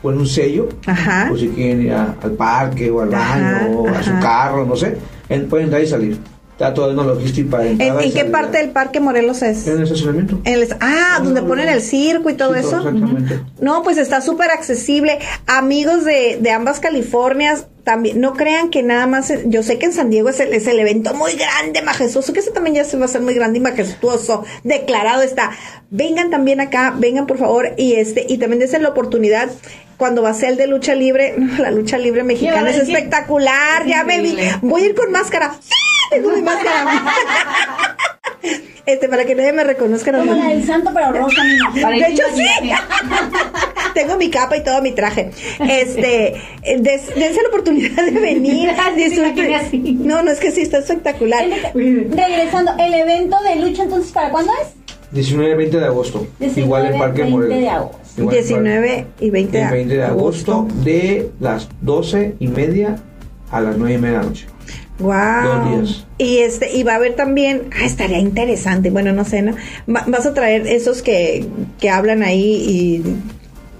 [0.00, 0.68] pone un sello.
[0.86, 1.26] Ajá.
[1.28, 4.64] Por si quieren ir a- al parque o al Ajá, baño o a su carro,
[4.64, 4.96] no sé.
[5.28, 6.18] En- pueden entrar y salir.
[6.58, 9.66] En la logística para ¿En, en qué parte del Parque Morelos es?
[9.66, 10.40] En el estacionamiento.
[10.44, 12.76] En el- ah, donde ponen el circo y todo Sí, eso.
[12.78, 13.40] Exactamente.
[13.60, 15.18] No, pues está súper accesible.
[15.46, 19.86] Amigos de, de ambas Californias, también, no crean que nada más, eh, yo sé que
[19.86, 22.84] en San Diego es el, es el evento muy grande, majestuoso, que ese también ya
[22.84, 25.50] se va a hacer muy grande y majestuoso, declarado está.
[25.90, 29.50] Vengan también acá, vengan por favor, y este, y también desen la oportunidad
[29.98, 33.88] cuando va a ser el de lucha libre, la lucha libre mexicana es espectacular, Es
[33.88, 35.54] ya me vi, voy a ir con máscara.
[36.10, 36.86] Tengo mi máscara.
[38.86, 40.12] Este, para que nadie me reconozca.
[40.12, 41.74] no Como la del santo, pero rosa, mi mamá.
[41.82, 42.44] Para de hecho, sí.
[43.94, 45.30] Tengo mi capa y todo mi traje.
[45.60, 46.34] Este,
[46.80, 48.70] des- dense la oportunidad de venir.
[48.96, 49.54] Disfruten.
[49.54, 49.78] así.
[50.00, 51.44] No, no es que sí, está espectacular.
[51.74, 54.68] El- Regresando, ¿el evento de lucha entonces para cuándo es?
[55.12, 56.26] 19 y 20 de agosto.
[56.40, 57.58] 19, Igual en Parque 20 Morelos.
[57.60, 57.98] de agosto.
[58.18, 62.96] Igual en 19 y 20 El 20 de agosto de las 12 y media
[63.50, 64.46] a las 9 y media de la noche.
[64.98, 65.84] Wow.
[66.18, 69.54] Y este, y va a haber también, ah, estaría interesante, bueno, no sé, ¿no?
[69.92, 71.44] Va- vas a traer esos que,
[71.80, 73.04] que hablan ahí y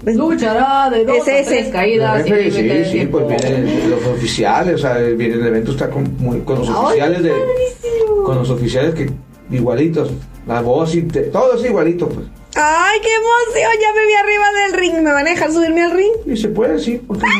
[0.02, 1.70] pues, Luchará de dos Ese, a tres ese.
[1.70, 2.26] caídas.
[2.26, 2.50] Y sí,
[2.84, 3.20] sí, tiempo.
[3.26, 6.74] pues vienen los oficiales, o sea, viene el evento está con, muy- con los Ay,
[6.74, 8.22] oficiales de, padrísimo.
[8.24, 9.08] con los oficiales que
[9.50, 10.10] igualitos,
[10.46, 12.26] la voz y te- todo es igualito, pues.
[12.56, 13.72] ¡Ay, qué emoción!
[13.80, 15.02] Ya me vi arriba del ring.
[15.04, 16.12] ¿Me van a dejar subirme al ring?
[16.26, 17.32] Y se puede, sí, porque no.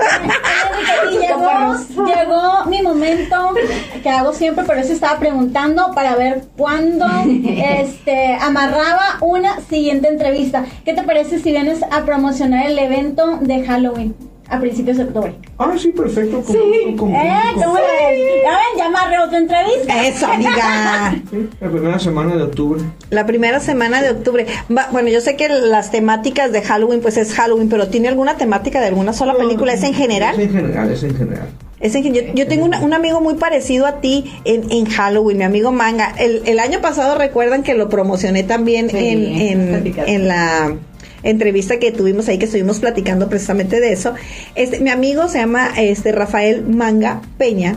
[1.10, 3.54] Y llegó, llegó mi momento
[4.02, 10.64] que hago siempre, pero eso estaba preguntando para ver cuándo este, amarraba una siguiente entrevista.
[10.84, 15.34] ¿Qué te parece si vienes a promocionar el evento de Halloween a principios de octubre?
[15.58, 16.42] Ah, sí, perfecto.
[16.42, 17.30] Con, con- con- ¿Eh?
[17.54, 18.18] con- ¿Cómo la ves?
[18.42, 20.06] Ya ven, ya amarré otra entrevista.
[20.06, 21.14] Eso, amiga.
[21.30, 22.82] sí, la primera semana de octubre.
[23.10, 24.46] La primera semana de octubre.
[24.76, 28.36] Va- bueno, yo sé que las temáticas de Halloween, pues es Halloween, pero ¿tiene alguna
[28.36, 29.72] temática de alguna sola película?
[29.72, 30.40] ¿Es en Es general?
[30.40, 31.48] en general, es en general.
[31.78, 35.38] Es en yo, yo tengo una- un amigo muy parecido a ti en, en Halloween,
[35.38, 36.12] mi amigo Manga.
[36.18, 40.74] El, el año pasado recuerdan que lo promocioné también Sí, en, en, en la
[41.22, 44.14] entrevista que tuvimos ahí, que estuvimos platicando precisamente de eso.
[44.54, 47.76] Este, mi amigo se llama este Rafael Manga Peña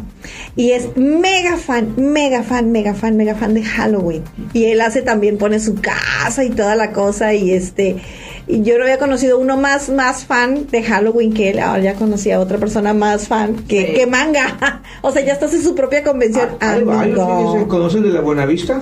[0.56, 4.24] y es mega fan, mega fan, mega fan, mega fan de Halloween.
[4.54, 7.98] Y él hace también, pone su casa y toda la cosa y este...
[8.46, 11.60] Y yo no había conocido uno más, más fan de Halloween que él.
[11.60, 13.94] Ahora ya conocí a otra persona más fan que, Sí.
[13.94, 14.82] que manga.
[15.02, 16.50] o sea, ya estás en su propia convención.
[16.60, 18.82] Ah, fíjense, ¿Conocen de la Buenavista?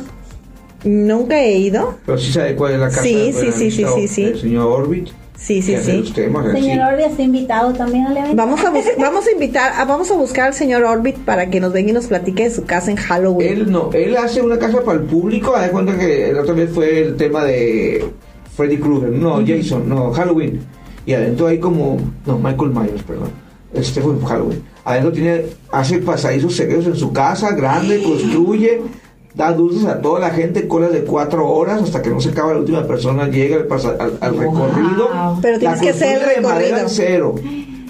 [0.83, 1.95] Nunca he ido.
[2.05, 4.23] Pero sí sabe cuál es la casa Sí, de sí, sí, sí, sí, sí.
[4.23, 5.09] El señor Orbit.
[5.37, 6.03] Sí, sí, sí.
[6.13, 8.35] Señor Orbi está invitado también al evento.
[8.35, 11.73] Vamos a, vamos a invitar, a- vamos a buscar al señor Orbit para que nos
[11.73, 13.47] venga y nos platique de su casa en Halloween.
[13.53, 15.55] Él no, él hace una casa para el público.
[15.55, 18.05] Haz de cuenta que la otra vez fue el tema de
[18.55, 20.59] Freddy Krueger, no, Jason, no, Halloween.
[21.07, 23.29] Y adentro hay como, no, Michael Myers, perdón.
[23.73, 24.61] Este fue Halloween.
[24.85, 28.79] Adentro tiene, hace pasadizos secretos en su casa, grande, construye,
[29.35, 32.53] da dulces a toda la gente, colas de cuatro horas hasta que no se acaba
[32.53, 35.09] la última persona, llega al, pasa- al- al recorrido.
[35.41, 36.79] Pero La tienes que hacer el de madera recorrido.
[36.79, 37.35] en cero.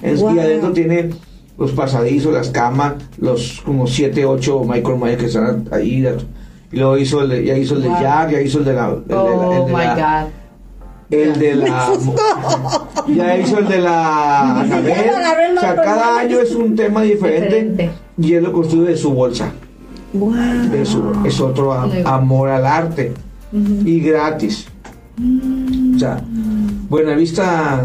[0.03, 0.35] En- Wow.
[0.35, 1.09] Y adentro tiene
[1.57, 6.05] los pasadizos, las camas, los como 7, 8 Michael Myers que están ahí.
[6.71, 8.01] Y luego hizo el de, ya hizo el de Wow.
[8.01, 8.87] Jack, ya hizo el de la.
[8.89, 10.29] El de la, Oh el de my la- God.
[11.19, 11.89] el de la.
[13.15, 14.59] Ya hizo el de la.
[14.61, 15.57] Anabel.
[15.57, 17.45] O sea, cada año es un tema diferente.
[17.61, 17.91] Diferente.
[18.17, 19.51] Y él lo construye de su bolsa.
[20.13, 20.33] Wow.
[20.71, 23.13] De su, es otro a- amor al arte.
[23.53, 24.67] Y gratis.
[25.95, 26.21] O sea,
[26.89, 27.83] Buenavista.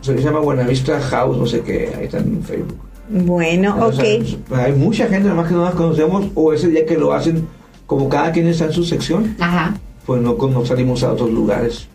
[0.00, 1.92] Se llama Buenavista House, no sé qué.
[1.98, 2.78] Ahí está en Facebook.
[3.10, 3.94] Bueno, O ok.
[3.94, 7.46] sea, hay mucha gente, además que no las conocemos, o ese día que lo hacen,
[7.86, 9.74] como cada quien está en su sección, Ajá.
[10.06, 11.88] pues no, no salimos a otros lugares.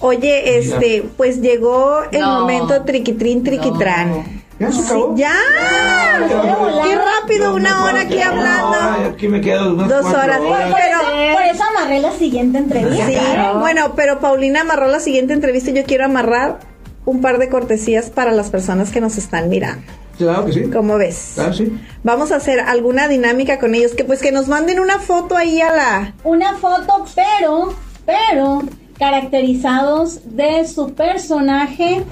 [0.00, 2.40] Oye, este, pues llegó el No.
[2.40, 4.41] momento triquitrín, triquitrán.
[4.62, 5.14] ¿Ya se Sí, acabó?
[5.16, 5.32] ya.
[5.32, 6.82] Ya.
[6.84, 9.08] Qué rápido, una hora aquí hora, hablando.
[9.10, 10.38] aquí me quedo unas Dos horas.
[10.38, 13.06] Por, Pero- eso, por eso amarré la siguiente entrevista.
[13.06, 13.16] Sí,
[13.58, 16.60] bueno, pero Paulina amarró la siguiente entrevista y yo quiero amarrar
[17.04, 19.82] un par de cortesías para las personas que nos están mirando.
[20.18, 20.70] Claro que sí.
[20.70, 21.32] ¿Cómo ves?
[21.34, 21.76] Claro, sí.
[22.04, 25.60] Vamos a hacer alguna dinámica con ellos, que pues que nos manden una foto ahí
[25.60, 26.14] a la...
[26.22, 27.74] Una foto, pero,
[28.06, 28.62] pero,
[29.02, 32.04] caracterizados de su personaje.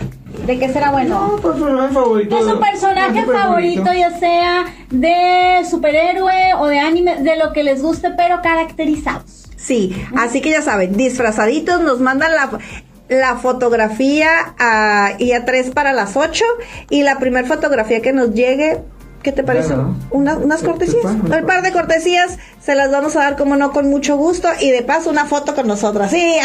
[0.45, 1.37] ¿De qué será bueno?
[1.37, 2.37] No, personaje favorito.
[2.37, 7.81] De su personaje favorito, ya sea de superhéroe o de anime, de lo que les
[7.81, 9.49] guste, pero caracterizados.
[9.57, 12.59] Sí, así que ya saben, disfrazaditos, nos mandan la,
[13.09, 16.45] la fotografía a, y a tres para las ocho
[16.89, 18.83] y la primera fotografía que nos llegue,
[19.23, 19.75] ¿qué te parece?
[20.11, 21.33] Una- unas Sí, cortesías, sí, sí.
[21.33, 24.71] un par de cortesías, se las vamos a dar como no con mucho gusto y
[24.71, 26.37] de paso una foto con nosotras, sí.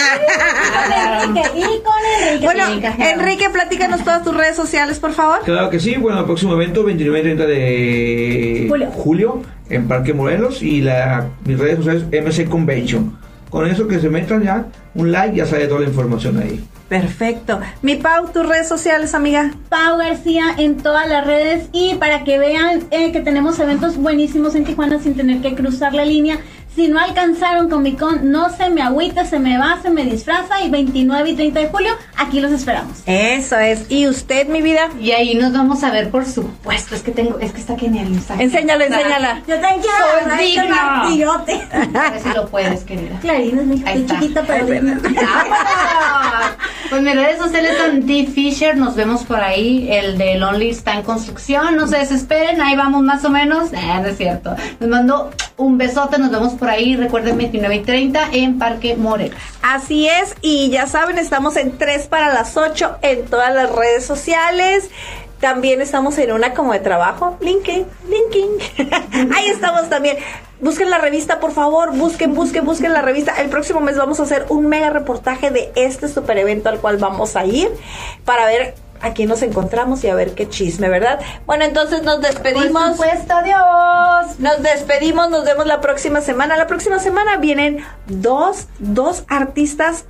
[1.26, 1.94] Con Enrique, y con
[2.28, 2.46] Enrique.
[2.46, 3.04] bueno, sí.
[3.04, 5.40] Enrique, platícanos todas tus redes sociales, por favor.
[5.44, 9.42] Claro que sí, bueno, el próximo evento 29 y 30 de Julio.
[9.70, 13.18] en Parque Morelos y la, mis redes sociales MC Convention.
[13.50, 14.66] Con eso que se metan ya,
[14.96, 16.64] un like, ya sale toda la información ahí.
[16.88, 17.60] Perfecto.
[17.82, 19.52] Mi Pau, tus redes sociales, amiga.
[19.70, 24.56] Pau García en todas las redes y para que vean eh, que tenemos eventos buenísimos
[24.56, 26.40] en Tijuana sin tener que cruzar la línea.
[26.76, 30.62] Si no alcanzaron Comic Con, no se me agüita, se me va, se me disfraza
[30.62, 33.02] y 29 y 30 de julio, aquí los esperamos.
[33.06, 33.90] Eso es.
[33.90, 34.90] ¿Y usted, mi vida?
[35.00, 36.94] Y ahí nos vamos a ver, por supuesto.
[36.94, 38.36] Es que tengo, es que está que nerviosa.
[38.38, 39.42] Enséñala, enséñala.
[39.48, 41.04] Yo también quiero Soy digna.
[42.08, 43.20] A ver si lo puedes, querida.
[43.22, 44.20] Clarín es mi hija, está.
[44.20, 44.66] chiquita pero.
[46.96, 49.92] Pues mis redes sociales son D Fisher, nos vemos por ahí.
[49.92, 53.74] El de Lonely está en construcción, no se desesperen, ahí vamos más o menos.
[53.74, 54.56] Eh, no es cierto.
[54.80, 56.96] Les mando un besote, nos vemos por ahí.
[56.96, 59.38] Recuerden 29 y 30 en Parque Morelos.
[59.62, 64.06] Así es, y ya saben, estamos en 3 para las 8 en todas las redes
[64.06, 64.90] sociales.
[65.46, 69.32] También estamos en una como de trabajo, LinkedIn, LinkedIn.
[69.36, 70.18] Ahí estamos también.
[70.60, 73.40] Busquen la revista, por favor, busquen, busquen, busquen la revista.
[73.40, 76.98] El próximo mes vamos a hacer un mega reportaje de este super evento al cual
[76.98, 77.70] vamos a ir
[78.26, 81.20] para ver a quién nos encontramos y a ver qué chisme, ¿verdad?
[81.46, 82.98] Bueno, entonces nos despedimos.
[82.98, 84.40] Por supuesto, adiós.
[84.40, 86.58] Nos despedimos, nos vemos la próxima semana.
[86.58, 90.06] La próxima semana vienen dos, dos artistas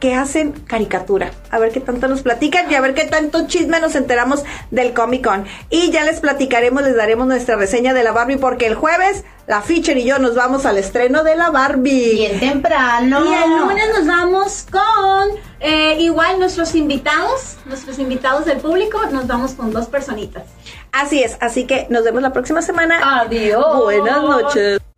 [0.00, 1.30] que hacen caricatura.
[1.50, 4.92] A ver qué tanto nos platican y a ver qué tanto chisme nos enteramos del
[4.92, 5.44] Comic Con.
[5.68, 9.62] Y ya les platicaremos, les daremos nuestra reseña de la Barbie porque el jueves la
[9.62, 12.14] Fisher y yo nos vamos al estreno de la Barbie.
[12.14, 13.24] Bien temprano.
[13.24, 19.26] Y el lunes nos vamos con eh, igual nuestros invitados, nuestros invitados del público, nos
[19.26, 20.44] vamos con dos personitas.
[20.92, 23.20] Así es, así que nos vemos la próxima semana.
[23.22, 23.82] Adiós.
[23.82, 24.89] Buenas noches.